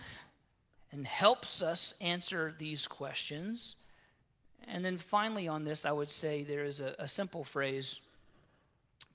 and 0.92 1.06
helps 1.06 1.62
us 1.62 1.94
answer 2.00 2.54
these 2.58 2.88
questions. 2.88 3.76
And 4.68 4.86
then 4.86 4.98
finally, 4.98 5.48
on 5.48 5.66
this, 5.66 5.84
I 5.84 5.92
would 5.92 6.12
say 6.12 6.44
there 6.44 6.64
is 6.64 6.80
a, 6.80 6.96
a 7.00 7.08
simple 7.08 7.44
phrase 7.44 8.00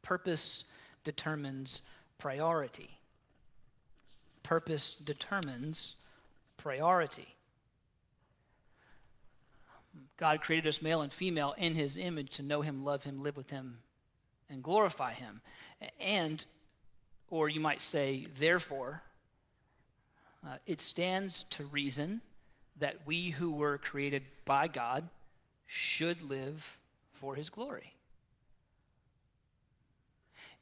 purpose 0.03 0.65
determines 1.05 1.83
priority. 2.19 2.99
Purpose 4.43 4.95
determines 4.95 5.97
priority. 6.57 7.29
God 10.17 10.41
created 10.41 10.69
us 10.69 10.83
male 10.83 11.03
and 11.03 11.13
female 11.13 11.55
in 11.57 11.75
his 11.75 11.97
image 11.97 12.31
to 12.37 12.43
know 12.43 12.63
him, 12.63 12.85
love 12.85 13.05
him, 13.05 13.23
live 13.23 13.37
with 13.37 13.51
him, 13.51 13.79
and 14.51 14.63
glorify 14.63 15.13
him. 15.13 15.41
And, 16.01 16.45
or 17.31 17.49
you 17.49 17.61
might 17.61 17.81
say, 17.81 18.27
therefore, 18.39 19.03
uh, 20.47 20.57
it 20.67 20.81
stands 20.81 21.45
to 21.51 21.65
reason 21.65 22.21
that 22.79 23.07
we 23.07 23.31
who 23.31 23.53
were 23.53 23.79
created 23.79 24.23
by 24.45 24.69
God 24.69 25.09
should 25.67 26.23
live 26.23 26.79
for 27.13 27.35
his 27.35 27.51
glory. 27.51 27.93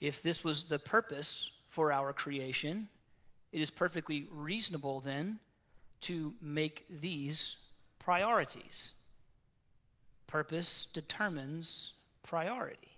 If 0.00 0.22
this 0.22 0.44
was 0.44 0.64
the 0.64 0.78
purpose 0.78 1.50
for 1.68 1.92
our 1.92 2.12
creation, 2.12 2.88
it 3.52 3.60
is 3.60 3.70
perfectly 3.70 4.28
reasonable 4.30 5.00
then 5.00 5.38
to 6.02 6.34
make 6.40 6.84
these 6.88 7.56
priorities. 7.98 8.92
Purpose 10.26 10.86
determines 10.92 11.92
priority. 12.22 12.96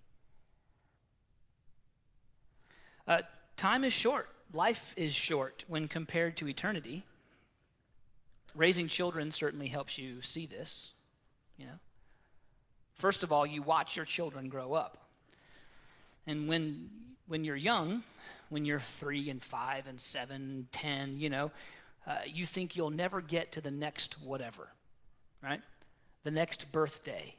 Uh, 3.06 3.22
time 3.56 3.84
is 3.84 3.92
short, 3.92 4.28
life 4.52 4.94
is 4.96 5.14
short 5.14 5.64
when 5.68 5.88
compared 5.88 6.36
to 6.38 6.48
eternity. 6.48 7.04
Raising 8.54 8.88
children 8.88 9.30
certainly 9.30 9.68
helps 9.68 9.98
you 9.98 10.20
see 10.20 10.46
this, 10.46 10.92
you 11.56 11.66
know. 11.66 11.78
First 12.94 13.22
of 13.22 13.30
all, 13.30 13.46
you 13.46 13.62
watch 13.62 13.96
your 13.96 14.04
children 14.04 14.48
grow 14.48 14.72
up. 14.74 15.07
And 16.28 16.46
when 16.46 16.90
when 17.26 17.42
you're 17.42 17.56
young, 17.56 18.04
when 18.50 18.64
you're 18.64 18.80
three 18.80 19.30
and 19.30 19.42
five 19.42 19.86
and 19.88 20.00
seven 20.00 20.68
ten, 20.70 21.18
you 21.18 21.30
know, 21.30 21.50
uh, 22.06 22.18
you 22.26 22.46
think 22.46 22.76
you'll 22.76 22.90
never 22.90 23.20
get 23.20 23.50
to 23.52 23.60
the 23.60 23.70
next 23.70 24.20
whatever, 24.22 24.68
right? 25.42 25.62
The 26.24 26.30
next 26.30 26.70
birthday, 26.70 27.34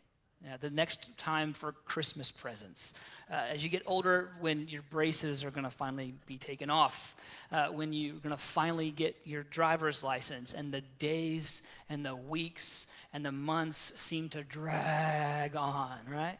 the 0.59 0.71
next 0.71 1.15
time 1.17 1.53
for 1.53 1.73
Christmas 1.85 2.31
presents. 2.31 2.95
Uh, 3.29 3.35
as 3.51 3.63
you 3.63 3.69
get 3.69 3.83
older, 3.85 4.31
when 4.39 4.67
your 4.67 4.81
braces 4.89 5.43
are 5.43 5.51
going 5.51 5.65
to 5.65 5.69
finally 5.69 6.15
be 6.25 6.37
taken 6.37 6.71
off, 6.71 7.15
uh, 7.51 7.67
when 7.67 7.93
you're 7.93 8.15
going 8.15 8.35
to 8.35 8.41
finally 8.41 8.89
get 8.89 9.15
your 9.23 9.43
driver's 9.43 10.03
license, 10.03 10.53
and 10.53 10.73
the 10.73 10.81
days 10.97 11.61
and 11.89 12.03
the 12.03 12.15
weeks 12.15 12.87
and 13.13 13.23
the 13.23 13.31
months 13.31 13.93
seem 13.99 14.29
to 14.29 14.43
drag 14.43 15.55
on, 15.55 15.99
right? 16.09 16.39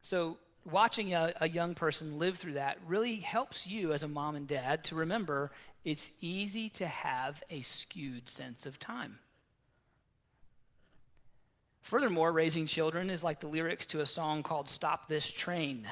So, 0.00 0.38
watching 0.64 1.14
a, 1.14 1.32
a 1.40 1.48
young 1.48 1.74
person 1.74 2.18
live 2.18 2.38
through 2.38 2.54
that 2.54 2.78
really 2.86 3.16
helps 3.16 3.66
you 3.66 3.92
as 3.92 4.02
a 4.02 4.08
mom 4.08 4.36
and 4.36 4.46
dad 4.46 4.84
to 4.84 4.94
remember 4.94 5.50
it's 5.84 6.12
easy 6.20 6.68
to 6.68 6.86
have 6.86 7.42
a 7.50 7.62
skewed 7.62 8.28
sense 8.28 8.66
of 8.66 8.78
time. 8.78 9.18
Furthermore, 11.80 12.32
raising 12.32 12.66
children 12.66 13.08
is 13.08 13.24
like 13.24 13.40
the 13.40 13.48
lyrics 13.48 13.86
to 13.86 14.00
a 14.00 14.06
song 14.06 14.42
called 14.42 14.68
Stop 14.68 15.08
This 15.08 15.32
Train. 15.32 15.88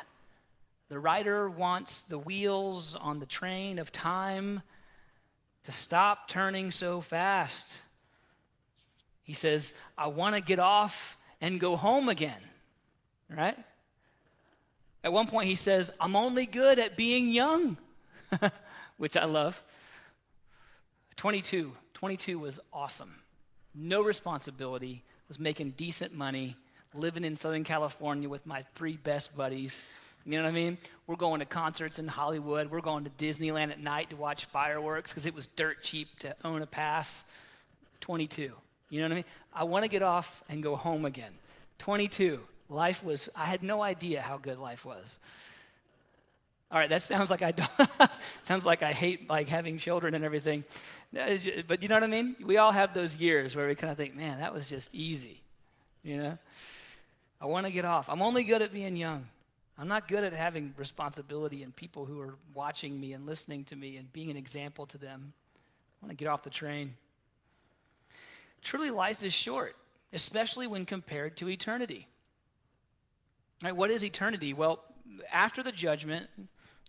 The 0.91 0.99
writer 0.99 1.49
wants 1.49 2.01
the 2.03 2.19
wheels 2.19 2.95
on 2.95 3.19
the 3.19 3.27
train 3.27 3.79
of 3.79 3.91
time 3.91 4.63
to 5.65 5.73
stop 5.73 6.29
turning 6.29 6.71
so 6.71 7.01
fast. 7.01 7.79
He 9.23 9.33
says, 9.33 9.75
I 9.97 10.07
want 10.07 10.35
to 10.35 10.43
get 10.43 10.59
off 10.59 11.17
and 11.41 11.59
go 11.59 11.77
home 11.77 12.09
again, 12.09 12.41
right? 13.35 13.57
At 15.05 15.13
one 15.13 15.27
point, 15.27 15.49
he 15.49 15.55
says, 15.55 15.91
I'm 16.01 16.17
only 16.17 16.47
good 16.47 16.79
at 16.79 16.97
being 16.97 17.29
young, 17.31 17.77
which 18.97 19.17
I 19.17 19.25
love. 19.25 19.63
22. 21.17 21.73
22 21.95 22.39
was 22.39 22.61
awesome. 22.73 23.15
No 23.75 24.03
responsibility, 24.03 25.05
was 25.29 25.39
making 25.39 25.73
decent 25.73 26.15
money, 26.15 26.57
living 26.95 27.25
in 27.25 27.37
Southern 27.37 27.65
California 27.65 28.29
with 28.29 28.45
my 28.47 28.65
three 28.75 28.97
best 28.97 29.37
buddies. 29.37 29.87
You 30.25 30.37
know 30.37 30.43
what 30.43 30.49
I 30.49 30.53
mean? 30.53 30.79
We're 31.07 31.17
going 31.17 31.41
to 31.41 31.47
concerts 31.47 31.99
in 31.99 32.07
Hollywood. 32.07 32.71
We're 32.71 32.81
going 32.81 33.05
to 33.05 33.11
Disneyland 33.11 33.71
at 33.71 33.81
night 33.81 34.11
to 34.11 34.17
watch 34.17 34.45
fireworks 34.47 35.13
because 35.13 35.27
it 35.27 35.35
was 35.35 35.47
dirt 35.47 35.83
cheap 35.83 36.19
to 36.21 36.35
own 36.45 36.63
a 36.63 36.67
pass. 36.67 37.31
22. 38.01 38.53
You 38.91 38.99
know 39.01 39.05
what 39.07 39.13
I 39.13 39.15
mean? 39.17 39.25
I 39.55 39.65
want 39.65 39.85
to 39.85 39.89
get 39.89 40.03
off 40.03 40.43
and 40.49 40.63
go 40.63 40.77
home 40.77 41.05
again. 41.05 41.33
22. 41.79 42.41
Life 42.69 43.03
was, 43.03 43.29
I 43.35 43.47
had 43.47 43.63
no 43.63 43.83
idea 43.83 44.21
how 44.21 44.37
good 44.37 44.59
life 44.59 44.85
was. 44.85 45.05
All 46.71 46.79
right, 46.79 46.91
that 46.91 47.01
sounds 47.01 47.31
like 47.31 47.41
I 47.41 47.53
don't, 47.53 47.71
sounds 48.43 48.67
like 48.67 48.83
I 48.83 48.93
hate 48.93 49.29
like 49.31 49.49
having 49.49 49.79
children 49.79 50.15
and 50.15 50.23
everything. 50.23 50.65
But 51.13 51.83
you 51.83 51.89
know 51.89 51.95
what 51.95 52.05
I 52.05 52.09
mean? 52.09 52.37
We 52.45 52.59
all 52.59 52.73
have 52.73 52.93
those 52.93 53.17
years 53.17 53.57
where 53.57 53.67
we 53.67 53.75
kind 53.75 53.91
of 53.91 53.97
think, 53.97 54.15
man, 54.15 54.41
that 54.41 54.53
was 54.53 54.69
just 54.69 54.95
easy. 54.95 55.41
You 56.03 56.19
know? 56.19 56.39
I 57.41 57.47
want 57.47 57.67
to 57.67 57.73
get 57.73 57.87
off. 57.87 58.11
I'm 58.11 58.21
only 58.21 58.45
good 58.45 58.61
at 58.61 58.73
being 58.73 58.97
young. 58.97 59.27
I'm 59.79 59.89
not 59.89 60.09
good 60.09 60.25
at 60.25 60.33
having 60.33 60.75
responsibility 60.77 61.63
and 61.63 61.75
people 61.75 62.05
who 62.05 62.21
are 62.21 62.35
watching 62.53 63.01
me 63.01 63.13
and 63.13 63.25
listening 63.27 63.65
to 63.65 63.77
me 63.77 63.97
and 63.97 64.13
being 64.13 64.31
an 64.31 64.37
example 64.37 64.87
to 64.87 64.99
them. 64.99 65.33
I 66.03 66.07
want 66.07 66.19
to 66.19 66.23
get 66.23 66.29
off 66.29 66.43
the 66.43 66.51
train. 66.51 66.95
Truly, 68.61 68.91
life 68.91 69.23
is 69.23 69.33
short, 69.33 69.77
especially 70.13 70.67
when 70.67 70.85
compared 70.85 71.37
to 71.39 71.49
eternity. 71.49 72.09
Right, 73.63 73.75
what 73.75 73.91
is 73.91 74.05
eternity? 74.05 74.53
Well, 74.53 74.85
after 75.33 75.63
the 75.63 75.73
judgment, 75.73 76.29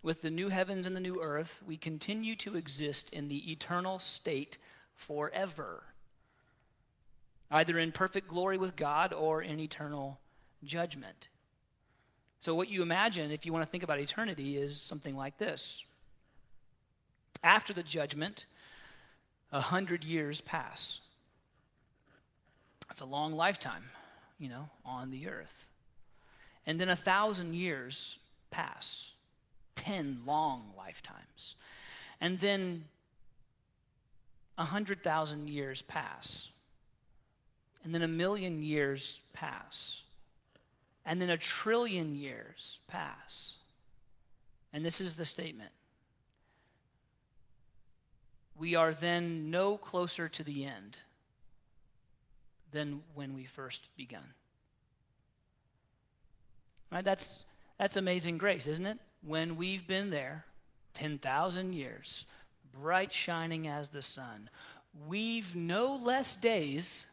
with 0.02 0.22
the 0.22 0.30
new 0.30 0.48
heavens 0.48 0.86
and 0.86 0.96
the 0.96 1.00
new 1.00 1.20
earth, 1.20 1.62
we 1.66 1.76
continue 1.76 2.36
to 2.36 2.56
exist 2.56 3.12
in 3.12 3.28
the 3.28 3.50
eternal 3.50 3.98
state 3.98 4.56
forever, 4.94 5.82
either 7.50 7.78
in 7.78 7.92
perfect 7.92 8.28
glory 8.28 8.56
with 8.56 8.76
God 8.76 9.12
or 9.12 9.42
in 9.42 9.60
eternal 9.60 10.20
judgment. 10.64 11.28
So, 12.38 12.54
what 12.54 12.70
you 12.70 12.82
imagine, 12.82 13.30
if 13.30 13.44
you 13.44 13.52
want 13.52 13.64
to 13.64 13.70
think 13.70 13.82
about 13.82 14.00
eternity, 14.00 14.56
is 14.56 14.80
something 14.80 15.16
like 15.16 15.36
this. 15.36 15.84
After 17.42 17.72
the 17.72 17.82
judgment, 17.82 18.46
a 19.52 19.60
hundred 19.60 20.04
years 20.04 20.40
pass. 20.40 21.00
That's 22.88 23.02
a 23.02 23.06
long 23.06 23.34
lifetime, 23.34 23.84
you 24.38 24.48
know, 24.48 24.70
on 24.84 25.10
the 25.10 25.28
earth. 25.28 25.66
And 26.70 26.78
then 26.78 26.88
a 26.88 26.94
thousand 26.94 27.54
years 27.54 28.16
pass. 28.52 29.10
10 29.74 30.20
long 30.24 30.72
lifetimes. 30.78 31.56
And 32.20 32.38
then 32.38 32.84
a 34.56 34.62
100,000 34.62 35.48
years 35.48 35.82
pass. 35.82 36.46
And 37.82 37.92
then 37.92 38.02
a 38.02 38.08
million 38.08 38.62
years 38.62 39.18
pass. 39.32 40.02
And 41.04 41.20
then 41.20 41.30
a 41.30 41.36
trillion 41.36 42.14
years 42.14 42.78
pass. 42.86 43.54
And 44.72 44.84
this 44.84 45.00
is 45.00 45.16
the 45.16 45.24
statement 45.24 45.72
We 48.56 48.76
are 48.76 48.94
then 48.94 49.50
no 49.50 49.76
closer 49.76 50.28
to 50.28 50.44
the 50.44 50.66
end 50.66 51.00
than 52.70 53.02
when 53.16 53.34
we 53.34 53.44
first 53.44 53.88
begun. 53.96 54.34
Right? 56.90 57.04
That's, 57.04 57.40
that's 57.78 57.96
amazing 57.96 58.38
grace, 58.38 58.66
isn't 58.66 58.86
it? 58.86 58.98
when 59.22 59.56
we've 59.56 59.86
been 59.86 60.10
there 60.10 60.44
10,000 60.94 61.72
years, 61.72 62.26
bright 62.72 63.12
shining 63.12 63.68
as 63.68 63.88
the 63.88 64.02
sun, 64.02 64.48
we've 65.06 65.54
no 65.54 65.96
less 65.96 66.34
days 66.36 67.06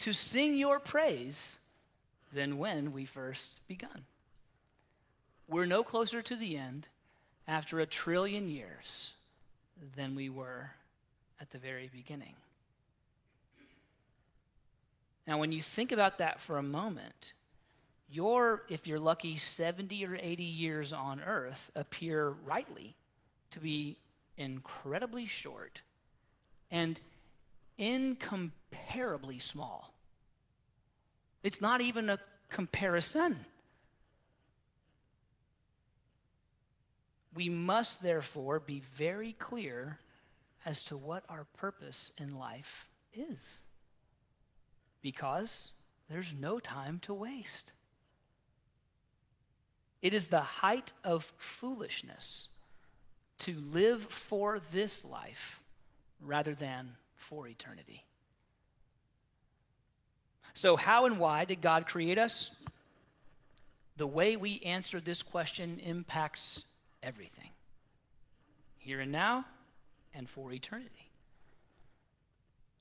to 0.00 0.12
sing 0.12 0.56
your 0.56 0.78
praise 0.78 1.58
than 2.32 2.58
when 2.58 2.92
we 2.92 3.04
first 3.04 3.66
begun. 3.66 4.04
We're 5.48 5.66
no 5.66 5.82
closer 5.82 6.22
to 6.22 6.36
the 6.36 6.56
end 6.56 6.86
after 7.48 7.80
a 7.80 7.86
trillion 7.86 8.48
years 8.48 9.14
than 9.96 10.14
we 10.14 10.28
were 10.28 10.70
at 11.40 11.50
the 11.50 11.58
very 11.58 11.90
beginning. 11.92 12.34
Now, 15.26 15.38
when 15.38 15.52
you 15.52 15.60
think 15.60 15.90
about 15.90 16.18
that 16.18 16.40
for 16.40 16.58
a 16.58 16.62
moment, 16.62 17.32
your, 18.10 18.62
if 18.68 18.86
you're 18.86 18.98
lucky, 18.98 19.36
70 19.36 20.04
or 20.04 20.18
80 20.20 20.42
years 20.42 20.92
on 20.92 21.20
earth 21.20 21.70
appear 21.76 22.34
rightly 22.44 22.96
to 23.52 23.60
be 23.60 23.96
incredibly 24.36 25.26
short 25.26 25.82
and 26.70 27.00
incomparably 27.78 29.38
small. 29.38 29.94
It's 31.42 31.60
not 31.60 31.80
even 31.80 32.10
a 32.10 32.18
comparison. 32.48 33.36
We 37.34 37.48
must 37.48 38.02
therefore 38.02 38.60
be 38.60 38.82
very 38.94 39.32
clear 39.34 39.98
as 40.66 40.82
to 40.84 40.96
what 40.96 41.24
our 41.28 41.44
purpose 41.56 42.12
in 42.18 42.36
life 42.36 42.88
is. 43.14 43.60
Because 45.00 45.72
there's 46.10 46.34
no 46.38 46.58
time 46.58 46.98
to 47.02 47.14
waste. 47.14 47.72
It 50.02 50.14
is 50.14 50.28
the 50.28 50.40
height 50.40 50.92
of 51.04 51.32
foolishness 51.36 52.48
to 53.40 53.54
live 53.72 54.04
for 54.04 54.60
this 54.72 55.04
life 55.04 55.60
rather 56.20 56.54
than 56.54 56.92
for 57.16 57.46
eternity. 57.46 58.04
So, 60.54 60.76
how 60.76 61.06
and 61.06 61.18
why 61.18 61.44
did 61.44 61.60
God 61.60 61.86
create 61.86 62.18
us? 62.18 62.50
The 63.96 64.06
way 64.06 64.36
we 64.36 64.60
answer 64.64 65.00
this 65.00 65.22
question 65.22 65.80
impacts 65.84 66.64
everything 67.02 67.50
here 68.78 69.00
and 69.00 69.12
now 69.12 69.44
and 70.14 70.28
for 70.28 70.52
eternity. 70.52 71.10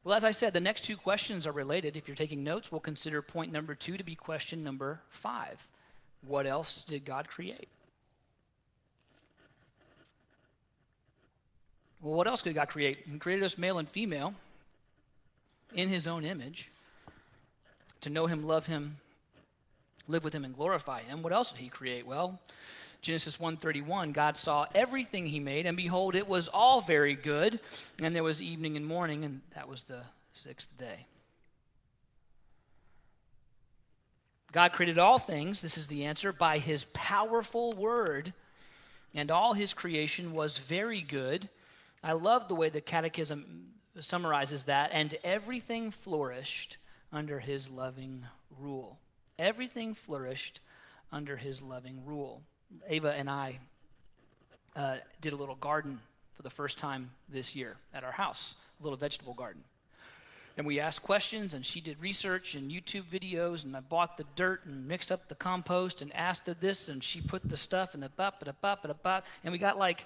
Well, 0.04 0.16
as 0.16 0.24
I 0.24 0.32
said, 0.32 0.54
the 0.54 0.60
next 0.60 0.86
two 0.86 0.98
questions 0.98 1.46
are 1.46 1.52
related. 1.52 1.98
If 1.98 2.08
you're 2.08 2.16
taking 2.16 2.44
notes, 2.44 2.72
we'll 2.72 2.80
consider 2.80 3.22
point 3.22 3.52
number 3.52 3.76
two 3.76 3.98
to 3.98 4.04
be 4.04 4.16
question 4.16 4.64
number 4.64 5.02
five. 5.10 5.68
What 6.28 6.46
else 6.46 6.84
did 6.84 7.06
God 7.06 7.28
create? 7.28 7.70
Well, 12.02 12.14
what 12.14 12.28
else 12.28 12.42
did 12.42 12.56
God 12.56 12.70
create? 12.70 13.00
He 13.10 13.18
created 13.18 13.44
us 13.44 13.58
male 13.58 13.78
and 13.78 13.90
female 13.90 14.34
in 15.74 15.90
his 15.90 16.08
own 16.08 16.24
image 16.24 16.72
to 18.02 18.10
know 18.10 18.28
him, 18.28 18.48
love 18.48 18.66
him, 18.66 18.98
live 20.08 20.24
with 20.24 20.34
him, 20.34 20.46
and 20.46 20.56
glorify 20.56 21.02
him. 21.02 21.22
What 21.22 21.34
else 21.34 21.52
did 21.52 21.60
he 21.60 21.70
create? 21.70 22.06
Well, 22.06 22.40
Genesis 23.02 23.38
1:31, 23.38 24.14
God 24.14 24.38
saw 24.38 24.66
everything 24.74 25.26
he 25.26 25.40
made, 25.40 25.66
and 25.66 25.78
behold, 25.78 26.16
it 26.16 26.28
was 26.28 26.48
all 26.48 26.82
very 26.82 27.16
good. 27.16 27.60
And 28.02 28.16
there 28.16 28.24
was 28.24 28.42
evening 28.42 28.78
and 28.78 28.86
morning, 28.86 29.24
and 29.24 29.42
that 29.56 29.68
was 29.68 29.84
the 29.84 30.04
sixth 30.34 30.78
day. 30.78 31.06
God 34.52 34.74
created 34.74 34.98
all 34.98 35.20
things, 35.20 35.62
this 35.62 35.78
is 35.78 35.88
the 35.88 36.06
answer, 36.06 36.34
by 36.34 36.58
his 36.58 36.86
powerful 36.94 37.74
word, 37.74 38.34
and 39.14 39.30
all 39.30 39.54
his 39.54 39.74
creation 39.74 40.34
was 40.34 40.58
very 40.58 41.02
good. 41.02 41.50
I 42.04 42.14
love 42.14 42.48
the 42.48 42.56
way 42.56 42.70
the 42.70 42.82
Catechism 42.82 43.74
summarizes 44.00 44.64
that, 44.66 44.90
and 44.94 45.16
everything 45.24 45.92
flourished 45.92 46.78
under 47.12 47.40
his 47.40 47.70
loving 47.70 48.26
rule. 48.60 48.98
Everything 49.38 49.94
flourished 49.94 50.62
under 51.12 51.38
his 51.38 51.62
loving 51.62 52.04
rule. 52.06 52.42
Ava 52.88 53.14
and 53.14 53.30
I 53.30 53.60
uh, 54.76 54.98
did 55.22 55.34
a 55.34 55.36
little 55.36 55.56
garden 55.56 56.00
for 56.34 56.44
the 56.44 56.50
first 56.50 56.78
time 56.78 57.12
this 57.28 57.56
year 57.56 57.78
at 57.94 58.04
our 58.04 58.12
house, 58.12 58.56
a 58.80 58.84
little 58.84 58.98
vegetable 58.98 59.34
garden. 59.34 59.64
And 60.60 60.68
we 60.68 60.82
asked 60.82 61.04
questions, 61.04 61.54
and 61.54 61.66
she 61.66 61.80
did 61.80 62.02
research 62.02 62.54
and 62.54 62.70
YouTube 62.70 63.04
videos, 63.04 63.64
and 63.64 63.78
I 63.78 63.80
bought 63.80 64.18
the 64.18 64.26
dirt 64.36 64.66
and 64.66 64.86
mixed 64.86 65.10
up 65.10 65.30
the 65.30 65.36
compost 65.36 66.02
and 66.02 66.14
asked 66.14 66.48
her 66.48 66.54
this, 66.54 66.90
and 66.90 67.02
she 67.02 67.22
put 67.22 67.48
the 67.48 67.56
stuff 67.56 67.94
in 67.94 68.02
the 68.02 68.10
bop, 68.10 68.44
da 68.44 68.52
bop, 68.60 68.84
da 68.84 68.92
bop, 68.92 69.26
and 69.46 69.54
we 69.54 69.58
got 69.58 69.78
like 69.78 70.06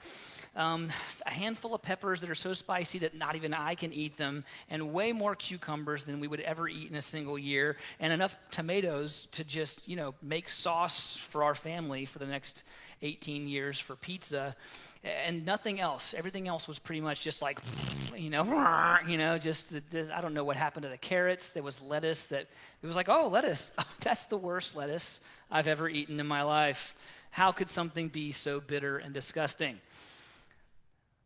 um, 0.55 0.89
a 1.25 1.31
handful 1.31 1.73
of 1.73 1.81
peppers 1.81 2.21
that 2.21 2.29
are 2.29 2.35
so 2.35 2.53
spicy 2.53 2.99
that 2.99 3.15
not 3.15 3.35
even 3.35 3.51
I 3.51 3.73
can 3.73 3.91
eat 3.91 4.15
them, 4.15 4.43
and 4.69 4.93
way 4.93 5.11
more 5.11 5.35
cucumbers 5.35 6.05
than 6.05 6.19
we 6.19 6.27
would 6.27 6.41
ever 6.41 6.67
eat 6.67 6.87
in 6.87 6.97
a 6.97 7.01
single 7.01 7.39
year, 7.39 7.77
and 7.99 8.13
enough 8.13 8.35
tomatoes 8.51 9.27
to 9.31 9.43
just, 9.43 9.89
you 9.89 9.95
know, 9.95 10.13
make 10.21 10.49
sauce 10.49 11.17
for 11.17 11.43
our 11.43 11.55
family 11.55 12.05
for 12.05 12.19
the 12.19 12.27
next 12.27 12.61
18 13.01 13.47
years 13.47 13.79
for 13.79 13.95
pizza 13.95 14.55
and 15.03 15.45
nothing 15.45 15.79
else. 15.79 16.13
Everything 16.13 16.47
else 16.47 16.67
was 16.67 16.79
pretty 16.79 17.01
much 17.01 17.21
just 17.21 17.41
like, 17.41 17.59
you 18.15 18.29
know, 18.29 18.43
you 19.07 19.17
know, 19.17 19.37
just 19.37 19.75
I 19.95 20.21
don't 20.21 20.33
know 20.33 20.43
what 20.43 20.57
happened 20.57 20.83
to 20.83 20.89
the 20.89 20.97
carrots. 20.97 21.51
There 21.51 21.63
was 21.63 21.81
lettuce 21.81 22.27
that 22.27 22.47
it 22.81 22.87
was 22.87 22.95
like, 22.95 23.09
oh, 23.09 23.27
lettuce. 23.27 23.71
Oh, 23.79 23.83
that's 24.01 24.25
the 24.25 24.37
worst 24.37 24.75
lettuce 24.75 25.21
I've 25.49 25.67
ever 25.67 25.87
eaten 25.87 26.19
in 26.19 26.27
my 26.27 26.43
life. 26.43 26.95
How 27.31 27.51
could 27.51 27.69
something 27.69 28.09
be 28.09 28.31
so 28.31 28.59
bitter 28.59 28.97
and 28.97 29.13
disgusting? 29.13 29.79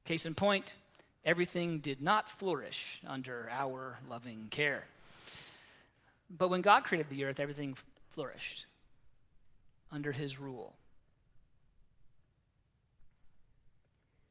Case 0.06 0.26
in 0.26 0.36
point, 0.36 0.74
everything 1.26 1.80
did 1.80 2.02
not 2.02 2.30
flourish 2.30 3.02
under 3.06 3.50
our 3.52 3.98
loving 4.10 4.48
care. 4.52 4.86
But 6.30 6.50
when 6.50 6.62
God 6.62 6.84
created 6.84 7.10
the 7.10 7.26
earth, 7.26 7.40
everything 7.40 7.76
flourished 8.12 8.66
under 9.92 10.12
his 10.12 10.40
rule. 10.40 10.74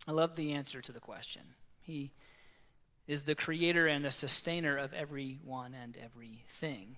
I 0.07 0.13
love 0.13 0.37
the 0.37 0.53
answer 0.53 0.81
to 0.81 0.93
the 0.93 1.01
question. 1.01 1.43
He 1.81 2.13
is 3.07 3.23
the 3.23 3.35
creator 3.35 3.87
and 3.87 4.05
the 4.05 4.11
sustainer 4.11 4.77
of 4.77 4.93
everyone 4.93 5.75
and 5.75 5.97
everything. 5.97 6.97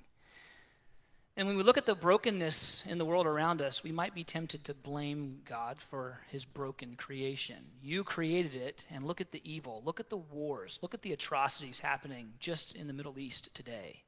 And 1.36 1.46
when 1.46 1.56
we 1.56 1.62
look 1.62 1.78
at 1.78 1.86
the 1.86 1.94
brokenness 1.94 2.82
in 2.88 2.98
the 2.98 3.04
world 3.04 3.24
around 3.24 3.62
us, 3.62 3.84
we 3.84 3.92
might 3.92 4.12
be 4.12 4.24
tempted 4.24 4.64
to 4.64 4.74
blame 4.74 5.40
God 5.44 5.78
for 5.78 6.18
his 6.30 6.44
broken 6.44 6.96
creation. 6.96 7.58
You 7.80 8.02
created 8.02 8.56
it, 8.56 8.84
and 8.90 9.04
look 9.04 9.20
at 9.20 9.30
the 9.30 9.40
evil. 9.44 9.80
Look 9.84 10.00
at 10.00 10.10
the 10.10 10.16
wars. 10.16 10.80
Look 10.82 10.94
at 10.94 11.02
the 11.02 11.12
atrocities 11.12 11.78
happening 11.78 12.32
just 12.40 12.74
in 12.74 12.88
the 12.88 12.92
Middle 12.92 13.20
East 13.20 13.54
today. 13.54 14.02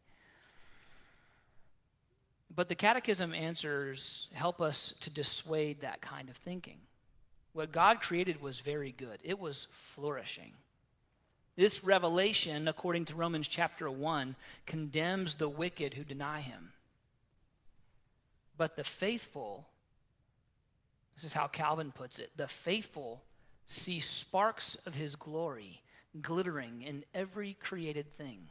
But 2.53 2.69
the 2.69 2.75
Catechism 2.75 3.33
answers 3.33 4.29
help 4.33 4.61
us 4.61 4.95
to 5.01 5.09
dissuade 5.09 5.83
that 5.83 6.01
kind 6.01 6.29
of 6.31 6.37
thinking. 6.37 6.79
What 7.53 7.73
God 7.73 8.01
created 8.01 8.41
was 8.41 8.61
very 8.61 8.93
good, 8.93 9.19
it 9.23 9.39
was 9.39 9.67
flourishing. 9.71 10.53
This 11.57 11.85
revelation, 11.85 12.69
according 12.69 13.07
to 13.07 13.15
Romans 13.15 13.49
chapter 13.49 13.91
1, 13.91 14.37
condemns 14.67 15.35
the 15.35 15.49
wicked 15.49 15.95
who 15.95 16.05
deny 16.05 16.41
him. 16.41 16.73
But 18.57 18.77
the 18.77 18.85
faithful, 18.85 19.67
this 21.15 21.25
is 21.25 21.33
how 21.33 21.49
Calvin 21.49 21.93
puts 21.93 22.19
it, 22.19 22.31
the 22.37 22.49
faithful 22.49 23.23
see 23.67 24.01
sparks 24.01 24.77
of 24.87 24.95
his 24.95 25.17
glory 25.17 25.83
glittering 26.21 26.83
in 26.83 27.05
every 27.15 27.55
created 27.55 28.17
thing. 28.17 28.49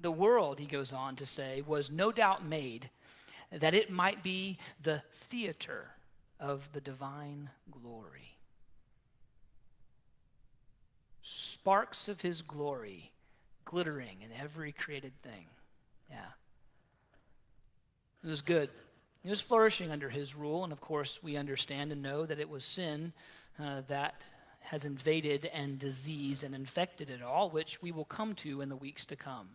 The 0.00 0.10
world, 0.10 0.58
he 0.58 0.66
goes 0.66 0.92
on 0.92 1.16
to 1.16 1.26
say, 1.26 1.62
was 1.64 1.90
no 1.90 2.12
doubt 2.12 2.44
made 2.44 2.90
that 3.52 3.74
it 3.74 3.90
might 3.90 4.22
be 4.22 4.58
the 4.82 5.02
theater 5.12 5.90
of 6.42 6.68
the 6.72 6.80
divine 6.80 7.48
glory. 7.70 8.36
Sparks 11.22 12.08
of 12.08 12.20
his 12.20 12.42
glory 12.42 13.12
glittering 13.64 14.16
in 14.22 14.28
every 14.38 14.72
created 14.72 15.12
thing. 15.22 15.46
Yeah. 16.10 16.18
It 18.24 18.28
was 18.28 18.42
good. 18.42 18.68
It 19.24 19.30
was 19.30 19.40
flourishing 19.40 19.92
under 19.92 20.08
his 20.08 20.34
rule, 20.34 20.64
and 20.64 20.72
of 20.72 20.80
course, 20.80 21.20
we 21.22 21.36
understand 21.36 21.92
and 21.92 22.02
know 22.02 22.26
that 22.26 22.40
it 22.40 22.48
was 22.48 22.64
sin 22.64 23.12
uh, 23.60 23.82
that 23.86 24.22
has 24.60 24.84
invaded 24.84 25.48
and 25.54 25.78
diseased 25.78 26.42
and 26.42 26.56
infected 26.56 27.08
it 27.08 27.22
all, 27.22 27.50
which 27.50 27.80
we 27.80 27.92
will 27.92 28.04
come 28.04 28.34
to 28.34 28.62
in 28.62 28.68
the 28.68 28.76
weeks 28.76 29.04
to 29.04 29.16
come. 29.16 29.48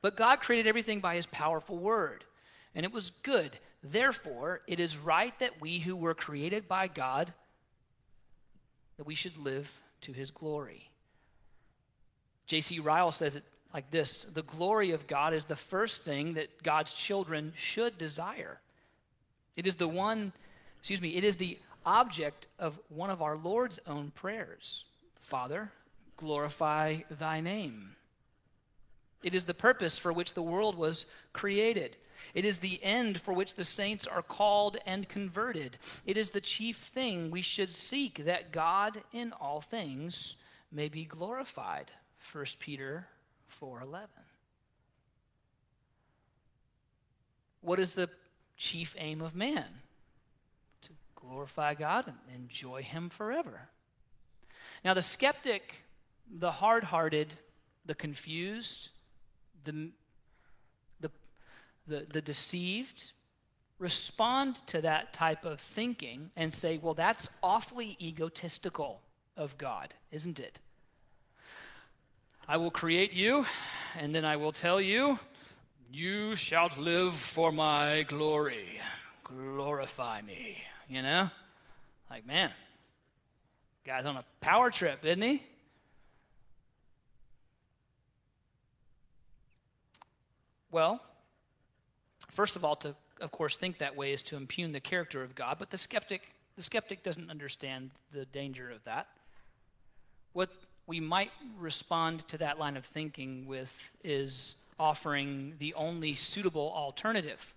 But 0.00 0.16
God 0.16 0.40
created 0.40 0.66
everything 0.66 1.00
by 1.00 1.16
his 1.16 1.26
powerful 1.26 1.76
word, 1.76 2.24
and 2.74 2.86
it 2.86 2.92
was 2.92 3.10
good. 3.22 3.58
Therefore, 3.82 4.60
it 4.66 4.78
is 4.80 4.96
right 4.96 5.36
that 5.38 5.60
we 5.60 5.78
who 5.78 5.96
were 5.96 6.14
created 6.14 6.68
by 6.68 6.86
God 6.88 7.32
that 8.96 9.06
we 9.06 9.14
should 9.14 9.38
live 9.38 9.72
to 10.02 10.12
his 10.12 10.30
glory. 10.30 10.90
J.C. 12.46 12.80
Ryle 12.80 13.12
says 13.12 13.36
it 13.36 13.44
like 13.72 13.90
this 13.90 14.24
The 14.24 14.42
glory 14.42 14.90
of 14.90 15.06
God 15.06 15.32
is 15.32 15.44
the 15.44 15.56
first 15.56 16.04
thing 16.04 16.34
that 16.34 16.62
God's 16.62 16.92
children 16.92 17.52
should 17.56 17.96
desire. 17.96 18.60
It 19.56 19.66
is 19.66 19.76
the 19.76 19.88
one, 19.88 20.32
excuse 20.78 21.00
me, 21.00 21.16
it 21.16 21.24
is 21.24 21.36
the 21.36 21.58
object 21.86 22.46
of 22.58 22.78
one 22.88 23.08
of 23.08 23.22
our 23.22 23.36
Lord's 23.36 23.80
own 23.86 24.10
prayers 24.10 24.84
Father, 25.20 25.70
glorify 26.16 26.98
thy 27.18 27.40
name. 27.40 27.94
It 29.22 29.34
is 29.34 29.44
the 29.44 29.54
purpose 29.54 29.96
for 29.96 30.12
which 30.12 30.34
the 30.34 30.42
world 30.42 30.76
was 30.76 31.06
created. 31.32 31.96
It 32.34 32.44
is 32.44 32.58
the 32.58 32.78
end 32.82 33.20
for 33.20 33.32
which 33.32 33.54
the 33.54 33.64
saints 33.64 34.06
are 34.06 34.22
called 34.22 34.76
and 34.86 35.08
converted. 35.08 35.78
It 36.06 36.16
is 36.16 36.30
the 36.30 36.40
chief 36.40 36.76
thing 36.76 37.30
we 37.30 37.42
should 37.42 37.72
seek 37.72 38.24
that 38.24 38.52
God 38.52 39.02
in 39.12 39.32
all 39.32 39.60
things 39.60 40.36
may 40.72 40.88
be 40.88 41.04
glorified. 41.04 41.90
1 42.32 42.44
Peter 42.58 43.08
4:11. 43.48 44.08
What 47.60 47.78
is 47.78 47.90
the 47.90 48.08
chief 48.56 48.94
aim 48.98 49.20
of 49.20 49.34
man? 49.34 49.82
To 50.82 50.90
glorify 51.14 51.74
God 51.74 52.06
and 52.06 52.18
enjoy 52.34 52.82
Him 52.82 53.10
forever. 53.10 53.68
Now, 54.84 54.94
the 54.94 55.02
skeptic, 55.02 55.82
the 56.30 56.52
hard 56.52 56.84
hearted, 56.84 57.34
the 57.84 57.94
confused, 57.94 58.90
the, 59.64 59.90
the, 61.86 62.06
the 62.12 62.22
deceived, 62.22 63.12
respond 63.78 64.56
to 64.66 64.80
that 64.82 65.12
type 65.12 65.44
of 65.44 65.60
thinking 65.60 66.30
and 66.36 66.52
say, 66.52 66.78
well, 66.78 66.94
that's 66.94 67.30
awfully 67.42 67.96
egotistical 68.00 69.00
of 69.36 69.56
God, 69.58 69.94
isn't 70.12 70.38
it? 70.38 70.58
I 72.46 72.56
will 72.56 72.70
create 72.70 73.12
you, 73.12 73.46
and 73.98 74.14
then 74.14 74.24
I 74.24 74.36
will 74.36 74.52
tell 74.52 74.80
you, 74.80 75.18
you 75.92 76.36
shalt 76.36 76.76
live 76.78 77.14
for 77.14 77.52
my 77.52 78.04
glory. 78.08 78.80
Glorify 79.24 80.22
me. 80.22 80.58
You 80.88 81.02
know? 81.02 81.30
Like, 82.10 82.26
man, 82.26 82.50
guy's 83.86 84.04
on 84.04 84.16
a 84.16 84.24
power 84.40 84.70
trip, 84.70 85.04
isn't 85.04 85.22
he? 85.22 85.42
Well, 90.72 91.00
first 92.30 92.56
of 92.56 92.64
all, 92.64 92.76
to 92.76 92.94
of 93.20 93.30
course 93.30 93.56
think 93.56 93.78
that 93.78 93.96
way 93.96 94.12
is 94.12 94.22
to 94.22 94.36
impugn 94.36 94.72
the 94.72 94.80
character 94.80 95.22
of 95.22 95.34
God, 95.34 95.56
but 95.58 95.70
the 95.70 95.78
skeptic 95.78 96.22
the 96.56 96.62
skeptic 96.62 97.02
doesn't 97.02 97.30
understand 97.30 97.90
the 98.12 98.26
danger 98.26 98.70
of 98.70 98.82
that. 98.84 99.06
What 100.32 100.50
we 100.86 101.00
might 101.00 101.30
respond 101.58 102.26
to 102.28 102.38
that 102.38 102.58
line 102.58 102.76
of 102.76 102.84
thinking 102.84 103.46
with 103.46 103.90
is 104.02 104.56
offering 104.78 105.54
the 105.58 105.72
only 105.74 106.14
suitable 106.14 106.72
alternative. 106.74 107.54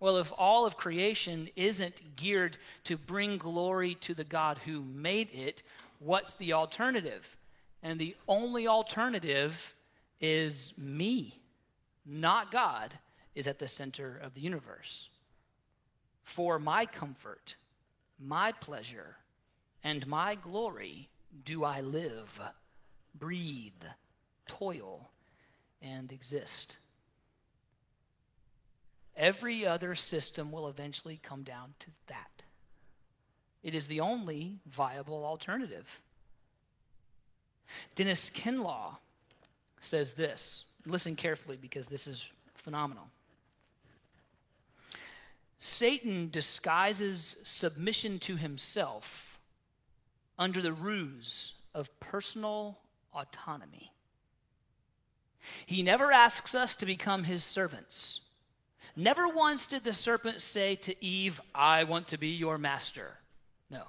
Well, 0.00 0.18
if 0.18 0.32
all 0.36 0.66
of 0.66 0.76
creation 0.76 1.48
isn't 1.56 2.16
geared 2.16 2.58
to 2.84 2.98
bring 2.98 3.38
glory 3.38 3.94
to 4.02 4.14
the 4.14 4.24
God 4.24 4.58
who 4.58 4.82
made 4.82 5.28
it, 5.32 5.62
what's 5.98 6.34
the 6.36 6.52
alternative? 6.52 7.36
And 7.82 7.98
the 7.98 8.14
only 8.28 8.68
alternative 8.68 9.74
is 10.20 10.74
me, 10.76 11.40
not 12.04 12.52
God, 12.52 12.92
is 13.34 13.46
at 13.46 13.58
the 13.58 13.68
center 13.68 14.20
of 14.22 14.34
the 14.34 14.40
universe. 14.40 15.08
For 16.22 16.58
my 16.58 16.86
comfort, 16.86 17.56
my 18.18 18.52
pleasure, 18.52 19.16
and 19.82 20.06
my 20.06 20.36
glory 20.36 21.08
do 21.44 21.64
I 21.64 21.80
live, 21.80 22.40
breathe, 23.14 23.72
toil, 24.46 25.10
and 25.82 26.10
exist. 26.12 26.76
Every 29.16 29.66
other 29.66 29.94
system 29.94 30.50
will 30.50 30.68
eventually 30.68 31.20
come 31.22 31.42
down 31.42 31.74
to 31.80 31.86
that. 32.06 32.42
It 33.62 33.74
is 33.74 33.86
the 33.86 34.00
only 34.00 34.58
viable 34.66 35.24
alternative. 35.24 36.00
Dennis 37.94 38.30
Kinlaw 38.30 38.96
says 39.80 40.14
this. 40.14 40.64
Listen 40.86 41.16
carefully 41.16 41.56
because 41.60 41.86
this 41.86 42.06
is 42.06 42.30
phenomenal. 42.54 43.08
Satan 45.58 46.30
disguises 46.30 47.36
submission 47.44 48.18
to 48.20 48.36
himself 48.36 49.38
under 50.38 50.60
the 50.60 50.72
ruse 50.72 51.54
of 51.74 51.98
personal 52.00 52.78
autonomy. 53.12 53.92
He 55.66 55.82
never 55.82 56.10
asks 56.10 56.54
us 56.54 56.74
to 56.76 56.86
become 56.86 57.24
his 57.24 57.44
servants. 57.44 58.20
Never 58.96 59.28
once 59.28 59.66
did 59.66 59.84
the 59.84 59.92
serpent 59.92 60.40
say 60.40 60.76
to 60.76 61.04
Eve, 61.04 61.40
I 61.54 61.84
want 61.84 62.08
to 62.08 62.18
be 62.18 62.28
your 62.28 62.58
master. 62.58 63.18
No. 63.70 63.84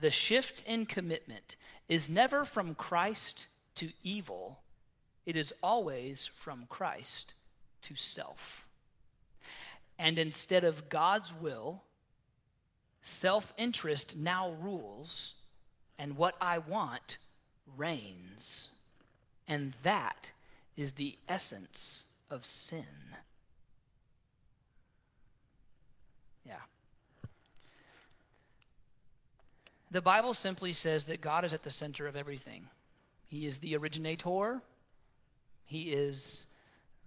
The 0.00 0.10
shift 0.10 0.62
in 0.66 0.86
commitment 0.86 1.56
is 1.88 2.08
never 2.08 2.44
from 2.44 2.74
Christ 2.74 3.46
to 3.76 3.90
evil, 4.02 4.60
it 5.24 5.36
is 5.36 5.54
always 5.62 6.26
from 6.26 6.66
Christ 6.68 7.34
to 7.82 7.94
self. 7.94 8.66
And 9.98 10.18
instead 10.18 10.64
of 10.64 10.88
God's 10.88 11.32
will, 11.34 11.82
self 13.02 13.52
interest 13.56 14.16
now 14.16 14.52
rules, 14.60 15.34
and 15.98 16.16
what 16.16 16.34
I 16.40 16.58
want 16.58 17.18
reigns. 17.76 18.70
And 19.46 19.74
that 19.82 20.30
is 20.76 20.92
the 20.92 21.16
essence 21.28 22.04
of 22.30 22.46
sin. 22.46 22.84
Yeah. 26.46 26.54
The 29.90 30.02
Bible 30.02 30.34
simply 30.34 30.72
says 30.72 31.04
that 31.04 31.20
God 31.20 31.44
is 31.44 31.52
at 31.52 31.62
the 31.62 31.70
center 31.70 32.06
of 32.06 32.16
everything. 32.16 32.68
He 33.28 33.46
is 33.46 33.58
the 33.58 33.76
originator, 33.76 34.60
He 35.64 35.92
is 35.92 36.46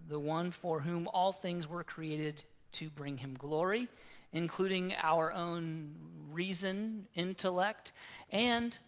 the 0.08 0.18
one 0.18 0.50
for 0.50 0.80
whom 0.80 1.08
all 1.12 1.32
things 1.32 1.68
were 1.68 1.82
created 1.82 2.44
to 2.76 2.90
bring 2.90 3.18
Him 3.18 3.34
glory, 3.38 3.88
including 4.32 4.94
our 5.02 5.32
own 5.32 5.94
reason, 6.30 7.06
intellect, 7.14 7.92
and 8.30 8.78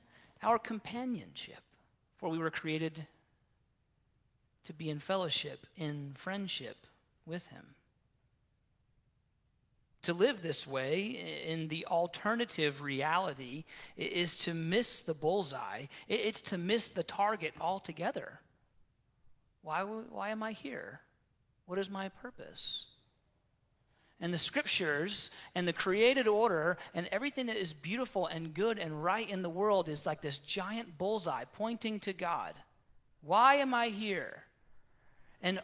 our 0.43 0.59
companionship. 0.59 1.63
For 2.17 2.29
we 2.29 2.39
were 2.39 2.51
created 2.51 3.07
to 4.65 4.73
be 4.73 4.91
in 4.91 4.99
fellowship, 4.99 5.67
in 5.77 6.13
friendship 6.15 6.87
with 7.25 7.47
Him. 7.47 7.65
To 10.03 10.13
live 10.13 10.43
this 10.43 10.67
way 10.67 11.45
in 11.47 11.69
the 11.69 11.87
alternative 11.87 12.83
reality 12.83 13.65
is 13.97 14.37
to 14.37 14.55
miss 14.55 15.03
the 15.03 15.15
bullseye, 15.15 15.87
it's 16.09 16.41
to 16.43 16.59
miss 16.59 16.89
the 16.91 17.03
target 17.03 17.55
altogether. 17.61 18.41
Why, 19.63 19.83
why 19.83 20.31
am 20.31 20.43
I 20.43 20.53
here? 20.53 21.01
What 21.67 21.79
is 21.79 21.91
my 21.91 22.09
purpose? 22.09 22.87
And 24.21 24.35
the 24.35 24.39
scriptures 24.39 25.31
and 25.55 25.67
the 25.67 25.73
created 25.73 26.27
order 26.27 26.77
and 26.95 27.09
everything 27.13 27.47
that 27.47 27.57
is 27.57 27.73
beautiful 27.73 28.27
and 28.27 28.55
good 28.55 28.79
and 28.79 29.03
right 29.03 29.29
in 29.29 29.43
the 29.43 29.51
world 29.51 29.89
is 29.89 30.07
like 30.07 30.21
this 30.21 30.39
giant 30.39 30.99
bullseye 30.99 31.45
pointing 31.53 32.01
to 32.01 32.13
God. 32.13 32.55
Why 33.23 33.57
am 33.57 33.75
I 33.75 33.89
here? 33.89 34.45
And 35.43 35.61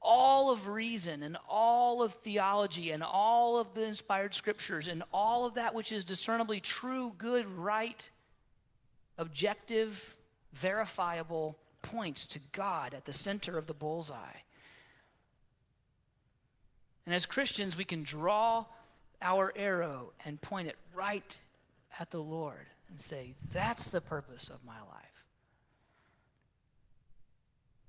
all 0.00 0.50
of 0.50 0.68
reason 0.68 1.22
and 1.22 1.36
all 1.48 2.02
of 2.02 2.14
theology 2.14 2.92
and 2.92 3.02
all 3.02 3.58
of 3.58 3.74
the 3.74 3.84
inspired 3.84 4.34
scriptures 4.34 4.88
and 4.88 5.02
all 5.12 5.44
of 5.44 5.54
that 5.54 5.74
which 5.74 5.92
is 5.92 6.04
discernibly 6.04 6.60
true, 6.60 7.12
good, 7.18 7.46
right, 7.46 8.08
objective, 9.18 10.16
verifiable 10.52 11.58
points 11.82 12.24
to 12.26 12.38
God 12.52 12.94
at 12.94 13.04
the 13.04 13.12
center 13.12 13.58
of 13.58 13.66
the 13.66 13.74
bullseye. 13.74 14.40
And 17.08 17.14
as 17.14 17.24
Christians, 17.24 17.74
we 17.74 17.86
can 17.86 18.02
draw 18.02 18.66
our 19.22 19.50
arrow 19.56 20.12
and 20.26 20.38
point 20.38 20.68
it 20.68 20.76
right 20.94 21.38
at 21.98 22.10
the 22.10 22.18
Lord 22.18 22.66
and 22.90 23.00
say, 23.00 23.32
That's 23.50 23.86
the 23.86 24.02
purpose 24.02 24.50
of 24.50 24.62
my 24.62 24.78
life. 24.78 25.24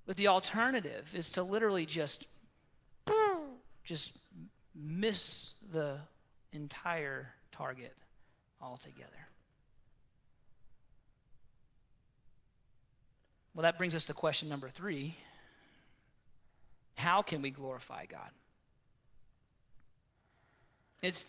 But 0.05 0.15
the 0.15 0.29
alternative 0.29 1.09
is 1.13 1.31
to 1.31 1.43
literally 1.43 1.85
just, 1.85 2.27
just 3.83 4.13
miss 4.73 5.55
the 5.69 5.97
entire 6.53 7.27
target 7.51 7.97
altogether. 8.61 9.27
Well, 13.53 13.63
that 13.63 13.77
brings 13.77 13.95
us 13.95 14.05
to 14.05 14.13
question 14.13 14.47
number 14.47 14.69
three 14.69 15.17
How 16.95 17.21
can 17.21 17.41
we 17.41 17.49
glorify 17.49 18.05
God? 18.05 18.29
It's, 21.01 21.25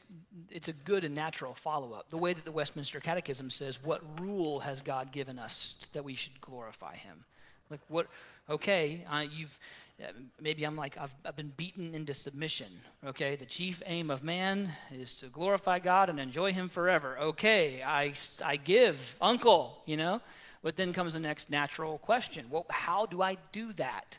it's 0.50 0.68
a 0.68 0.72
good 0.72 1.04
and 1.04 1.14
natural 1.14 1.54
follow 1.54 1.92
up. 1.92 2.10
The 2.10 2.16
way 2.16 2.32
that 2.32 2.44
the 2.44 2.52
Westminster 2.52 2.98
Catechism 2.98 3.50
says, 3.50 3.82
What 3.82 4.02
rule 4.20 4.60
has 4.60 4.80
God 4.80 5.12
given 5.12 5.38
us 5.38 5.76
that 5.92 6.04
we 6.04 6.14
should 6.14 6.40
glorify 6.40 6.96
Him? 6.96 7.24
Like, 7.70 7.80
what, 7.88 8.08
okay, 8.48 9.04
uh, 9.08 9.24
you've, 9.30 9.56
uh, 10.02 10.06
maybe 10.40 10.64
I'm 10.64 10.74
like, 10.74 10.98
I've, 10.98 11.14
I've 11.24 11.36
been 11.36 11.52
beaten 11.56 11.94
into 11.94 12.14
submission. 12.14 12.66
Okay, 13.06 13.36
the 13.36 13.46
chief 13.46 13.80
aim 13.86 14.10
of 14.10 14.24
man 14.24 14.72
is 14.92 15.14
to 15.16 15.26
glorify 15.26 15.78
God 15.78 16.08
and 16.08 16.18
enjoy 16.18 16.52
Him 16.52 16.68
forever. 16.68 17.16
Okay, 17.20 17.80
I, 17.82 18.12
I 18.44 18.56
give, 18.56 19.16
uncle, 19.20 19.78
you 19.86 19.96
know? 19.96 20.20
But 20.62 20.76
then 20.76 20.92
comes 20.92 21.12
the 21.12 21.20
next 21.20 21.48
natural 21.48 21.98
question 21.98 22.46
Well, 22.50 22.66
how 22.68 23.06
do 23.06 23.22
I 23.22 23.36
do 23.52 23.72
that? 23.74 24.18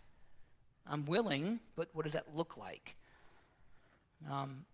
I'm 0.88 1.06
willing, 1.06 1.60
but 1.76 1.90
what 1.94 2.04
does 2.04 2.14
that 2.14 2.26
look 2.36 2.58
like? 2.58 2.96
Um, 4.30 4.66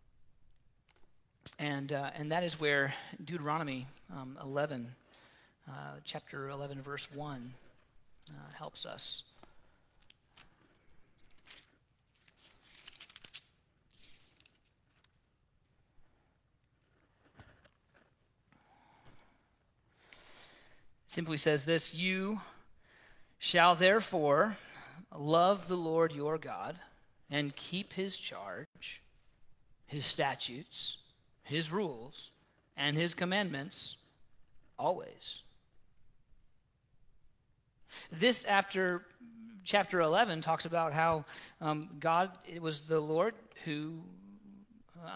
and, 1.60 1.91
uh, 1.91 2.12
and 2.16 2.32
that 2.32 2.43
is 2.43 2.60
where 2.60 2.93
Deuteronomy 3.24 3.88
um, 4.16 4.38
11, 4.43 4.93
uh, 5.68 5.72
chapter 6.03 6.49
11, 6.49 6.82
verse 6.84 7.10
1, 7.14 7.53
uh, 8.30 8.34
helps 8.53 8.86
us. 8.86 9.24
Simply 21.08 21.38
says 21.38 21.66
this 21.66 21.95
You 21.95 22.41
shall 23.39 23.74
therefore 23.74 24.58
love 25.18 25.68
the 25.68 25.76
Lord 25.78 26.12
your 26.12 26.38
God 26.38 26.78
and 27.32 27.55
keep 27.55 27.93
his 27.93 28.16
charge, 28.20 29.01
his 29.88 30.05
statutes 30.05 30.97
his 31.48 31.72
rules, 31.72 32.32
and 32.76 32.95
his 32.95 33.14
commandments 33.14 33.98
always. 34.78 35.41
This, 38.12 38.45
after 38.45 39.04
chapter 39.64 40.02
11, 40.02 40.41
talks 40.41 40.66
about 40.66 40.93
how 40.93 41.26
um, 41.62 41.89
God, 42.00 42.32
it 42.45 42.62
was 42.62 42.82
the 42.82 43.00
Lord 43.00 43.34
who 43.66 44.00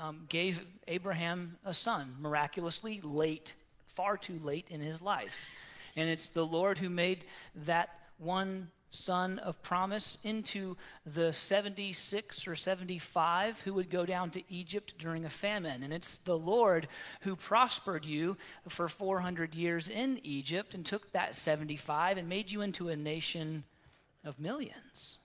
um, 0.01 0.25
gave 0.29 0.65
Abraham 0.87 1.57
a 1.65 1.73
son 1.73 2.15
miraculously 2.19 3.01
late, 3.03 3.53
far 3.87 4.17
too 4.17 4.39
late 4.43 4.65
in 4.69 4.81
his 4.81 5.01
life. 5.01 5.47
And 5.95 6.09
it's 6.09 6.29
the 6.29 6.45
Lord 6.45 6.77
who 6.77 6.89
made 6.89 7.25
that 7.65 7.89
one 8.17 8.69
son 8.91 9.39
of 9.39 9.61
promise 9.63 10.17
into 10.23 10.77
the 11.05 11.33
76 11.33 12.47
or 12.47 12.55
75 12.55 13.59
who 13.61 13.73
would 13.73 13.89
go 13.89 14.05
down 14.05 14.29
to 14.31 14.43
Egypt 14.49 14.93
during 14.99 15.25
a 15.25 15.29
famine. 15.29 15.83
And 15.83 15.93
it's 15.93 16.19
the 16.19 16.37
Lord 16.37 16.87
who 17.21 17.35
prospered 17.35 18.05
you 18.05 18.37
for 18.67 18.87
400 18.87 19.55
years 19.55 19.89
in 19.89 20.19
Egypt 20.23 20.73
and 20.73 20.85
took 20.85 21.11
that 21.13 21.35
75 21.35 22.17
and 22.17 22.29
made 22.29 22.51
you 22.51 22.61
into 22.61 22.89
a 22.89 22.95
nation 22.95 23.63
of 24.23 24.39
millions. 24.39 25.17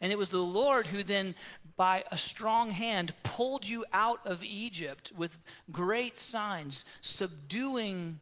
And 0.00 0.12
it 0.12 0.18
was 0.18 0.30
the 0.30 0.38
Lord 0.38 0.88
who 0.88 1.02
then, 1.02 1.34
by 1.76 2.04
a 2.10 2.18
strong 2.18 2.72
hand, 2.72 3.14
pulled 3.22 3.66
you 3.66 3.84
out 3.92 4.20
of 4.26 4.42
Egypt 4.42 5.12
with 5.16 5.38
great 5.70 6.18
signs, 6.18 6.84
subduing 7.00 8.18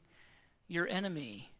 your 0.68 0.86
enemy 0.88 1.50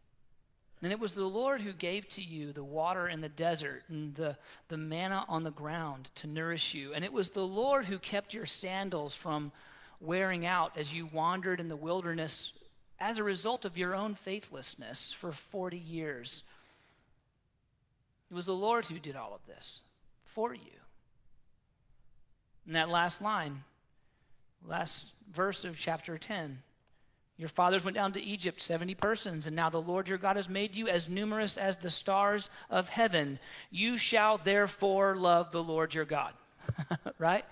and 0.83 0.91
it 0.91 0.99
was 0.99 1.13
the 1.13 1.25
Lord 1.25 1.61
who 1.61 1.73
gave 1.73 2.09
to 2.09 2.21
you 2.23 2.51
the 2.51 2.63
water 2.63 3.07
in 3.07 3.21
the 3.21 3.29
desert 3.29 3.83
and 3.87 4.15
the, 4.15 4.35
the 4.67 4.77
manna 4.77 5.25
on 5.27 5.43
the 5.43 5.51
ground 5.51 6.09
to 6.15 6.27
nourish 6.27 6.73
you. 6.73 6.93
And 6.93 7.05
it 7.05 7.13
was 7.13 7.29
the 7.29 7.45
Lord 7.45 7.85
who 7.85 7.99
kept 7.99 8.33
your 8.33 8.47
sandals 8.47 9.15
from 9.15 9.51
wearing 9.99 10.45
out 10.45 10.77
as 10.77 10.91
you 10.91 11.05
wandered 11.05 11.59
in 11.59 11.67
the 11.67 11.75
wilderness 11.75 12.53
as 12.99 13.19
a 13.19 13.23
result 13.23 13.63
of 13.63 13.77
your 13.77 13.95
own 13.95 14.15
faithlessness 14.15 15.13
for 15.13 15.31
40 15.31 15.77
years. 15.77 16.43
It 18.31 18.33
was 18.33 18.45
the 18.45 18.53
Lord 18.53 18.85
who 18.85 18.97
did 18.97 19.15
all 19.15 19.35
of 19.35 19.45
this 19.45 19.81
for 20.25 20.53
you. 20.53 20.61
In 22.65 22.73
that 22.73 22.89
last 22.89 23.21
line, 23.21 23.63
last 24.65 25.07
verse 25.31 25.63
of 25.63 25.77
chapter 25.77 26.17
10, 26.17 26.59
your 27.41 27.49
fathers 27.49 27.83
went 27.83 27.95
down 27.95 28.13
to 28.13 28.21
Egypt, 28.21 28.61
70 28.61 28.93
persons, 28.93 29.47
and 29.47 29.55
now 29.55 29.67
the 29.67 29.81
Lord 29.81 30.07
your 30.07 30.19
God 30.19 30.35
has 30.35 30.47
made 30.47 30.75
you 30.75 30.87
as 30.87 31.09
numerous 31.09 31.57
as 31.57 31.75
the 31.75 31.89
stars 31.89 32.51
of 32.69 32.87
heaven. 32.87 33.39
You 33.71 33.97
shall 33.97 34.37
therefore 34.37 35.15
love 35.15 35.51
the 35.51 35.63
Lord 35.63 35.95
your 35.95 36.05
God. 36.05 36.33
right? 37.17 37.43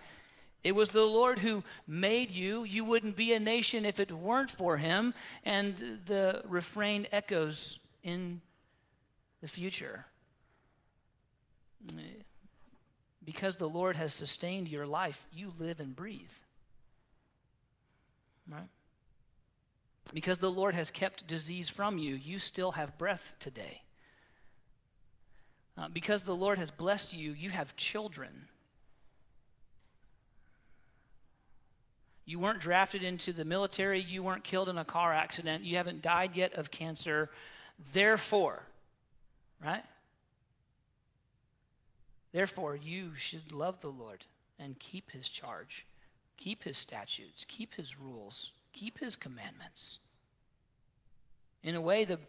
It 0.64 0.76
was 0.76 0.90
the 0.90 1.06
Lord 1.06 1.40
who 1.40 1.64
made 1.88 2.30
you. 2.30 2.66
You 2.66 2.86
wouldn't 2.86 3.16
be 3.16 3.34
a 3.34 3.40
nation 3.40 3.84
if 3.84 4.00
it 4.00 4.12
weren't 4.12 4.52
for 4.52 4.78
him. 4.78 5.16
And 5.44 5.76
the 6.06 6.44
refrain 6.48 7.08
echoes 7.12 7.80
in 8.04 8.42
the 9.42 9.48
future. 9.48 10.06
Because 13.26 13.58
the 13.58 13.68
Lord 13.68 13.96
has 13.96 14.14
sustained 14.14 14.68
your 14.68 14.86
life, 14.86 15.26
you 15.34 15.52
live 15.58 15.80
and 15.80 15.96
breathe. 15.96 16.30
Right? 18.48 18.70
Because 20.14 20.40
the 20.40 20.52
Lord 20.52 20.74
has 20.74 20.90
kept 20.92 21.28
disease 21.28 21.70
from 21.70 21.98
you, 21.98 22.16
you 22.16 22.40
still 22.40 22.72
have 22.72 22.98
breath 22.98 23.36
today. 23.40 23.82
Uh, 25.78 25.88
because 25.88 26.24
the 26.24 26.36
Lord 26.36 26.58
has 26.58 26.72
blessed 26.72 27.14
you, 27.14 27.32
you 27.32 27.52
have 27.52 27.76
children. 27.76 28.48
You 32.26 32.40
weren't 32.40 32.60
drafted 32.60 33.04
into 33.04 33.34
the 33.34 33.46
military. 33.46 34.02
You 34.02 34.24
weren't 34.24 34.44
killed 34.44 34.70
in 34.70 34.78
a 34.78 34.86
car 34.86 35.14
accident. 35.14 35.64
You 35.64 35.78
haven't 35.78 36.02
died 36.02 36.36
yet 36.36 36.54
of 36.56 36.70
cancer. 36.70 37.30
Therefore, 37.94 38.64
right? 39.64 39.84
Therefore, 42.32 42.76
you 42.76 43.16
should 43.16 43.52
love 43.52 43.80
the 43.80 43.90
Lord 43.90 44.26
and 44.60 44.78
keep 44.80 45.12
his 45.12 45.30
charge, 45.30 45.86
keep 46.38 46.64
his 46.64 46.78
statutes, 46.78 47.46
keep 47.48 47.76
his 47.76 48.00
rules 48.00 48.52
keep 48.74 49.00
his 49.00 49.16
commandments. 49.16 50.00
In 51.64 51.76
a 51.76 51.82
way, 51.82 52.06
the, 52.06 52.20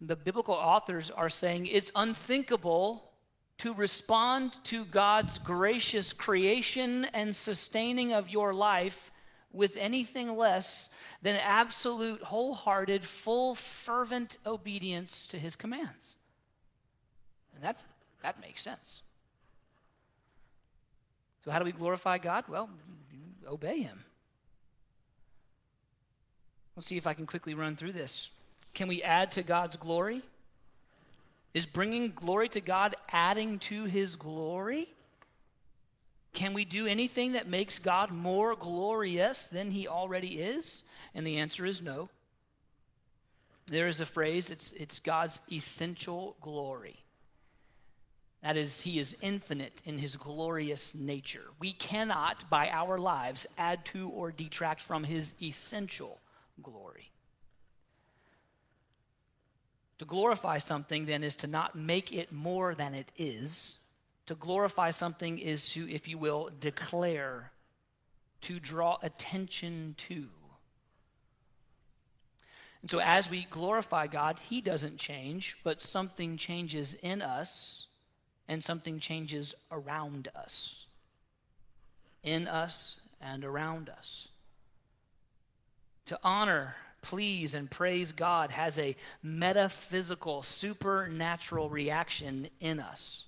the 0.00 0.16
biblical 0.16 0.54
authors 0.54 1.10
are 1.10 1.30
saying 1.30 1.66
it's 1.66 1.90
unthinkable 1.94 3.10
to 3.58 3.72
respond 3.74 4.58
to 4.64 4.84
God's 4.84 5.38
gracious 5.38 6.12
creation 6.12 7.06
and 7.14 7.34
sustaining 7.34 8.12
of 8.12 8.28
your 8.28 8.52
life 8.52 9.12
with 9.52 9.76
anything 9.76 10.36
less 10.36 10.90
than 11.22 11.36
absolute, 11.36 12.20
wholehearted, 12.22 13.04
full, 13.04 13.54
fervent 13.54 14.36
obedience 14.44 15.26
to 15.28 15.38
his 15.38 15.54
commands. 15.54 16.16
And 17.54 17.62
that, 17.62 17.82
that 18.22 18.40
makes 18.40 18.62
sense. 18.62 19.02
So, 21.44 21.50
how 21.50 21.58
do 21.58 21.64
we 21.64 21.72
glorify 21.72 22.18
God? 22.18 22.44
Well, 22.48 22.68
obey 23.46 23.80
him. 23.80 24.04
Let's 26.76 26.88
see 26.88 26.96
if 26.96 27.06
I 27.06 27.14
can 27.14 27.26
quickly 27.26 27.54
run 27.54 27.76
through 27.76 27.92
this. 27.92 28.30
Can 28.72 28.88
we 28.88 29.02
add 29.02 29.32
to 29.32 29.42
God's 29.42 29.76
glory? 29.76 30.22
Is 31.54 31.66
bringing 31.66 32.10
glory 32.10 32.48
to 32.50 32.60
God 32.60 32.96
adding 33.12 33.60
to 33.60 33.84
his 33.84 34.16
glory? 34.16 34.88
Can 36.32 36.52
we 36.52 36.64
do 36.64 36.88
anything 36.88 37.32
that 37.32 37.48
makes 37.48 37.78
God 37.78 38.10
more 38.10 38.56
glorious 38.56 39.46
than 39.46 39.70
he 39.70 39.86
already 39.86 40.40
is? 40.40 40.82
And 41.14 41.24
the 41.24 41.38
answer 41.38 41.64
is 41.64 41.80
no. 41.80 42.08
There 43.66 43.86
is 43.86 44.00
a 44.00 44.06
phrase, 44.06 44.50
it's, 44.50 44.72
it's 44.72 44.98
God's 44.98 45.40
essential 45.50 46.36
glory. 46.40 46.96
That 48.42 48.56
is, 48.58 48.80
he 48.80 48.98
is 48.98 49.16
infinite 49.22 49.80
in 49.86 49.96
his 49.96 50.16
glorious 50.16 50.94
nature. 50.94 51.44
We 51.60 51.72
cannot, 51.72 52.50
by 52.50 52.68
our 52.68 52.98
lives, 52.98 53.46
add 53.56 53.86
to 53.86 54.10
or 54.10 54.32
detract 54.32 54.82
from 54.82 55.04
his 55.04 55.32
essential 55.40 56.20
glory. 56.62 57.10
To 59.98 60.04
glorify 60.04 60.58
something, 60.58 61.06
then, 61.06 61.22
is 61.22 61.36
to 61.36 61.46
not 61.46 61.76
make 61.76 62.12
it 62.12 62.32
more 62.32 62.74
than 62.74 62.94
it 62.94 63.10
is. 63.16 63.78
To 64.26 64.34
glorify 64.34 64.90
something 64.90 65.38
is 65.38 65.68
to, 65.70 65.88
if 65.90 66.08
you 66.08 66.18
will, 66.18 66.50
declare, 66.60 67.52
to 68.42 68.58
draw 68.58 68.98
attention 69.02 69.94
to. 69.98 70.28
And 72.82 72.90
so, 72.90 73.00
as 73.00 73.30
we 73.30 73.46
glorify 73.50 74.08
God, 74.08 74.38
He 74.38 74.60
doesn't 74.60 74.98
change, 74.98 75.56
but 75.64 75.80
something 75.80 76.36
changes 76.36 76.94
in 76.94 77.22
us 77.22 77.86
and 78.48 78.62
something 78.62 78.98
changes 78.98 79.54
around 79.70 80.28
us. 80.34 80.86
In 82.22 82.46
us 82.46 82.96
and 83.20 83.44
around 83.44 83.88
us. 83.88 84.28
To 86.06 86.18
honor, 86.22 86.76
please, 87.02 87.54
and 87.54 87.70
praise 87.70 88.12
God 88.12 88.50
has 88.50 88.78
a 88.78 88.96
metaphysical, 89.22 90.42
supernatural 90.42 91.70
reaction 91.70 92.48
in 92.60 92.80
us. 92.80 93.24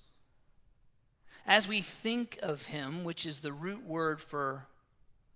As 1.45 1.67
we 1.67 1.81
think 1.81 2.37
of 2.43 2.65
Him, 2.65 3.03
which 3.03 3.25
is 3.25 3.39
the 3.39 3.53
root 3.53 3.83
word 3.83 4.19
for 4.19 4.67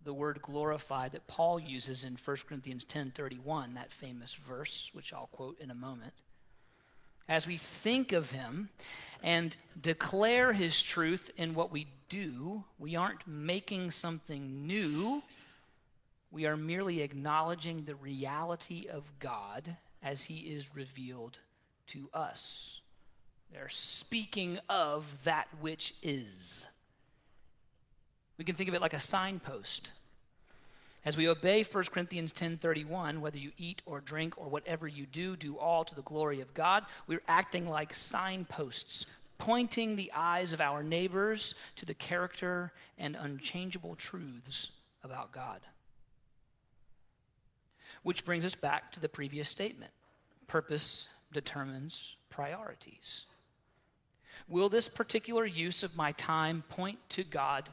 the 0.04 0.14
word 0.14 0.42
glorify 0.42 1.10
that 1.10 1.28
Paul 1.28 1.60
uses 1.60 2.04
in 2.04 2.16
1 2.16 2.48
Corinthians 2.48 2.86
10:31, 2.86 3.76
that 3.76 3.94
famous 3.94 4.34
verse, 4.34 4.90
which 4.94 5.14
I'll 5.14 5.28
quote 5.28 5.60
in 5.60 5.72
a 5.72 5.76
moment. 5.76 6.14
As 7.28 7.48
we 7.48 7.58
think 7.58 8.12
of 8.12 8.32
him 8.32 8.70
and 9.24 9.56
declare 9.80 10.54
his 10.54 10.82
truth 10.82 11.30
in 11.38 11.54
what 11.54 11.72
we 11.72 11.88
do, 12.10 12.66
we 12.78 12.96
aren't 12.96 13.28
making 13.28 13.92
something 13.92 14.66
new. 14.68 15.24
We 16.32 16.46
are 16.46 16.56
merely 16.56 17.02
acknowledging 17.02 17.84
the 17.84 17.96
reality 17.96 18.88
of 18.90 19.04
God 19.20 19.76
as 20.02 20.26
he 20.26 20.40
is 20.40 20.74
revealed 20.74 21.40
to 21.88 22.10
us. 22.14 22.80
They're 23.52 23.70
speaking 23.70 24.58
of 24.70 25.24
that 25.26 25.48
which 25.60 25.94
is. 26.02 26.66
We 28.38 28.46
can 28.46 28.56
think 28.56 28.70
of 28.70 28.76
it 28.76 28.82
like 28.82 28.94
a 28.94 29.00
signpost. 29.00 29.92
As 31.04 31.18
we 31.18 31.28
obey 31.28 31.64
1 31.64 31.92
Corinthians 31.92 32.32
10:31, 32.32 33.20
whether 33.20 33.38
you 33.38 33.52
eat 33.58 33.82
or 33.86 34.00
drink 34.00 34.38
or 34.38 34.48
whatever 34.48 34.88
you 34.88 35.06
do, 35.06 35.36
do 35.36 35.58
all 35.58 35.84
to 35.84 35.96
the 35.96 36.02
glory 36.04 36.40
of 36.40 36.54
God, 36.54 36.86
we're 37.08 37.24
acting 37.28 37.68
like 37.68 37.94
signposts, 37.94 39.06
pointing 39.38 39.96
the 39.96 40.12
eyes 40.14 40.54
of 40.54 40.62
our 40.62 40.82
neighbors 40.82 41.56
to 41.76 41.86
the 41.86 41.94
character 41.94 42.72
and 42.98 43.16
unchangeable 43.16 43.96
truths 43.96 44.72
about 45.04 45.32
God. 45.32 45.62
Which 48.04 48.26
brings 48.26 48.46
us 48.46 48.56
back 48.56 48.92
to 48.94 49.00
the 49.00 49.10
previous 49.10 49.50
statement 49.50 49.92
Purpose 50.48 51.08
determines 51.32 52.18
priorities. 52.30 53.26
Will 54.48 54.70
this 54.70 54.90
particular 54.90 55.46
use 55.46 55.84
of 55.84 55.96
my 55.96 56.12
time 56.14 56.64
point 56.68 57.00
to 57.10 57.24
God? 57.24 57.70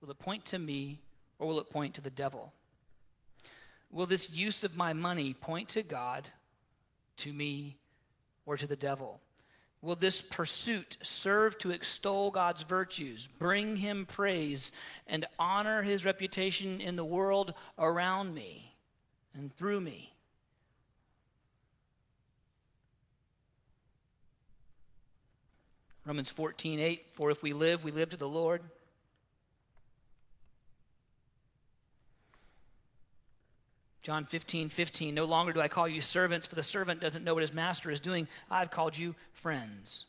Will 0.00 0.10
it 0.10 0.18
point 0.18 0.44
to 0.46 0.58
me? 0.58 1.00
Or 1.38 1.48
will 1.48 1.58
it 1.58 1.70
point 1.70 1.94
to 1.94 2.00
the 2.00 2.10
devil? 2.10 2.52
Will 3.90 4.06
this 4.06 4.34
use 4.34 4.64
of 4.64 4.76
my 4.76 4.92
money 4.92 5.34
point 5.34 5.68
to 5.70 5.82
God, 5.82 6.28
to 7.18 7.32
me, 7.32 7.76
or 8.46 8.56
to 8.56 8.66
the 8.66 8.76
devil? 8.76 9.20
Will 9.82 9.96
this 9.96 10.22
pursuit 10.22 10.96
serve 11.02 11.58
to 11.58 11.70
extol 11.70 12.30
God's 12.30 12.62
virtues, 12.62 13.28
bring 13.38 13.76
him 13.76 14.06
praise, 14.06 14.72
and 15.06 15.26
honor 15.38 15.82
his 15.82 16.04
reputation 16.04 16.80
in 16.80 16.96
the 16.96 17.04
world 17.04 17.52
around 17.78 18.34
me 18.34 18.73
and 19.34 19.54
through 19.56 19.80
me? 19.80 20.12
Romans 26.06 26.30
14, 26.30 26.80
8, 26.80 27.06
for 27.14 27.30
if 27.30 27.42
we 27.42 27.52
live, 27.52 27.82
we 27.82 27.90
live 27.90 28.10
to 28.10 28.16
the 28.16 28.28
Lord. 28.28 28.60
John 34.02 34.26
15, 34.26 34.68
15, 34.68 35.14
no 35.14 35.24
longer 35.24 35.54
do 35.54 35.62
I 35.62 35.68
call 35.68 35.88
you 35.88 36.02
servants, 36.02 36.46
for 36.46 36.56
the 36.56 36.62
servant 36.62 37.00
doesn't 37.00 37.24
know 37.24 37.32
what 37.32 37.40
his 37.40 37.54
master 37.54 37.90
is 37.90 38.00
doing. 38.00 38.28
I've 38.50 38.70
called 38.70 38.98
you 38.98 39.14
friends. 39.32 40.04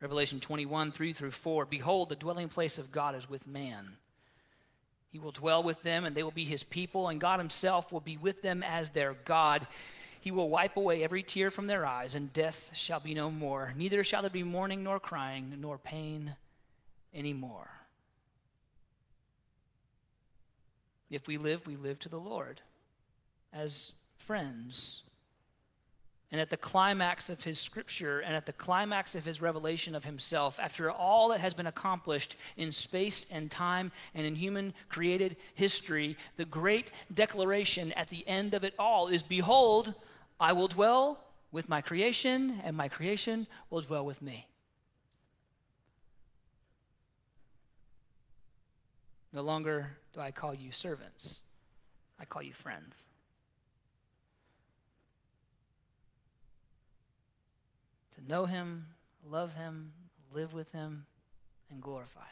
Revelation 0.00 0.38
21, 0.38 0.92
3 0.92 1.12
through 1.12 1.32
4, 1.32 1.66
behold, 1.66 2.08
the 2.08 2.14
dwelling 2.14 2.48
place 2.48 2.78
of 2.78 2.92
God 2.92 3.16
is 3.16 3.28
with 3.28 3.48
man. 3.48 3.96
He 5.10 5.18
will 5.18 5.32
dwell 5.32 5.62
with 5.62 5.82
them, 5.82 6.04
and 6.04 6.16
they 6.16 6.22
will 6.22 6.30
be 6.30 6.44
his 6.44 6.62
people, 6.62 7.08
and 7.08 7.20
God 7.20 7.40
himself 7.40 7.90
will 7.90 8.00
be 8.00 8.16
with 8.16 8.42
them 8.42 8.62
as 8.62 8.90
their 8.90 9.14
God. 9.24 9.66
He 10.20 10.30
will 10.30 10.48
wipe 10.48 10.76
away 10.76 11.02
every 11.02 11.22
tear 11.22 11.50
from 11.50 11.66
their 11.66 11.84
eyes, 11.84 12.14
and 12.14 12.32
death 12.32 12.70
shall 12.72 13.00
be 13.00 13.14
no 13.14 13.30
more. 13.30 13.74
Neither 13.76 14.04
shall 14.04 14.22
there 14.22 14.30
be 14.30 14.44
mourning, 14.44 14.84
nor 14.84 15.00
crying, 15.00 15.56
nor 15.58 15.78
pain 15.78 16.36
anymore. 17.12 17.68
If 21.10 21.26
we 21.26 21.38
live, 21.38 21.66
we 21.66 21.74
live 21.74 21.98
to 22.00 22.08
the 22.08 22.20
Lord 22.20 22.60
as 23.52 23.92
friends. 24.16 25.02
And 26.32 26.40
at 26.40 26.48
the 26.48 26.56
climax 26.56 27.28
of 27.28 27.42
his 27.42 27.58
scripture 27.58 28.20
and 28.20 28.36
at 28.36 28.46
the 28.46 28.52
climax 28.52 29.16
of 29.16 29.24
his 29.24 29.42
revelation 29.42 29.96
of 29.96 30.04
himself, 30.04 30.60
after 30.60 30.88
all 30.90 31.30
that 31.30 31.40
has 31.40 31.54
been 31.54 31.66
accomplished 31.66 32.36
in 32.56 32.70
space 32.70 33.26
and 33.32 33.50
time 33.50 33.90
and 34.14 34.24
in 34.24 34.36
human 34.36 34.72
created 34.88 35.36
history, 35.54 36.16
the 36.36 36.44
great 36.44 36.92
declaration 37.12 37.92
at 37.92 38.08
the 38.08 38.26
end 38.28 38.54
of 38.54 38.62
it 38.62 38.74
all 38.78 39.08
is 39.08 39.24
Behold, 39.24 39.94
I 40.38 40.52
will 40.52 40.68
dwell 40.68 41.24
with 41.52 41.68
my 41.68 41.80
creation, 41.80 42.60
and 42.62 42.76
my 42.76 42.88
creation 42.88 43.46
will 43.70 43.80
dwell 43.80 44.06
with 44.06 44.22
me. 44.22 44.46
No 49.32 49.42
longer 49.42 49.96
do 50.12 50.20
I 50.20 50.30
call 50.30 50.54
you 50.54 50.70
servants, 50.70 51.40
I 52.20 52.24
call 52.24 52.42
you 52.42 52.52
friends. 52.52 53.08
To 58.16 58.28
know 58.28 58.46
him, 58.46 58.86
love 59.28 59.54
him, 59.54 59.92
live 60.32 60.52
with 60.52 60.70
him, 60.72 61.06
and 61.70 61.80
glorify 61.80 62.20
him. 62.20 62.26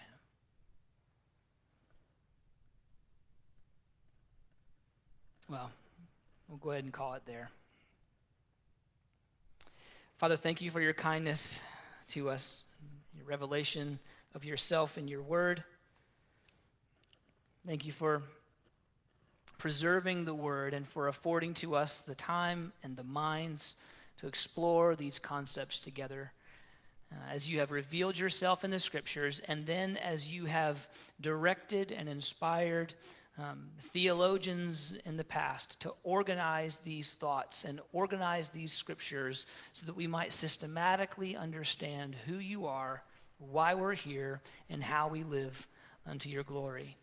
Well, 5.49 5.71
we'll 6.49 6.59
go 6.59 6.73
ahead 6.73 6.85
and 6.85 6.93
call 6.93 7.15
it 7.15 7.23
there. 7.25 7.51
Father, 10.19 10.37
thank 10.37 10.61
you 10.61 10.71
for 10.71 10.81
your 10.81 10.93
kindness 10.93 11.61
to 12.09 12.29
us, 12.29 12.65
your 13.17 13.25
revelation 13.25 13.99
of 14.35 14.45
yourself 14.45 14.99
in 14.99 15.09
your 15.09 15.23
word. 15.23 15.63
Thank 17.67 17.87
you 17.87 17.93
for 17.93 18.23
preserving 19.59 20.25
the 20.25 20.35
word 20.35 20.75
and 20.75 20.87
for 20.87 21.09
affording 21.09 21.55
to 21.55 21.77
us 21.77 22.03
the 22.03 22.15
time 22.15 22.73
and 22.83 22.97
the 22.97 23.05
minds 23.05 23.77
to 24.19 24.27
explore 24.27 24.97
these 24.97 25.19
concepts 25.19 25.79
together. 25.79 26.33
Uh, 27.11 27.17
as 27.33 27.49
you 27.49 27.59
have 27.59 27.71
revealed 27.71 28.19
yourself 28.19 28.65
in 28.65 28.71
the 28.71 28.79
scriptures, 28.79 29.41
and 29.49 29.67
then 29.67 29.97
as 29.97 30.31
you 30.33 30.45
have 30.45 30.89
directed 31.21 31.91
and 31.91 32.09
inspired 32.09 32.93
um, 33.39 33.69
theologians 33.93 34.95
in 35.07 35.17
the 35.17 35.25
past 35.25 35.81
to 35.81 35.93
organize 36.03 36.79
these 36.79 37.15
thoughts 37.15 37.65
and 37.65 37.81
organize 37.93 38.51
these 38.51 38.73
scriptures 38.73 39.47
so 39.73 39.87
that 39.87 39.97
we 39.97 40.07
might 40.07 40.33
systematically 40.33 41.37
understand 41.37 42.17
who 42.27 42.39
you 42.39 42.67
are, 42.67 43.03
why 43.39 43.75
we're 43.75 43.95
here, 43.95 44.43
and 44.69 44.83
how 44.83 45.09
we 45.09 45.23
live 45.23 45.67
unto 46.07 46.29
your 46.29 46.43
glory 46.43 46.97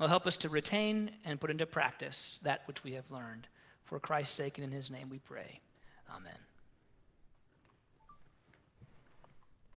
will 0.00 0.08
help 0.08 0.26
us 0.26 0.38
to 0.38 0.48
retain 0.48 1.10
and 1.24 1.40
put 1.40 1.50
into 1.50 1.66
practice 1.66 2.40
that 2.42 2.62
which 2.66 2.82
we 2.82 2.92
have 2.92 3.10
learned. 3.10 3.46
For 3.84 4.00
Christ's 4.00 4.34
sake 4.34 4.56
and 4.56 4.64
in 4.64 4.72
his 4.72 4.90
name 4.90 5.10
we 5.10 5.18
pray. 5.18 5.60
Amen. 6.10 6.49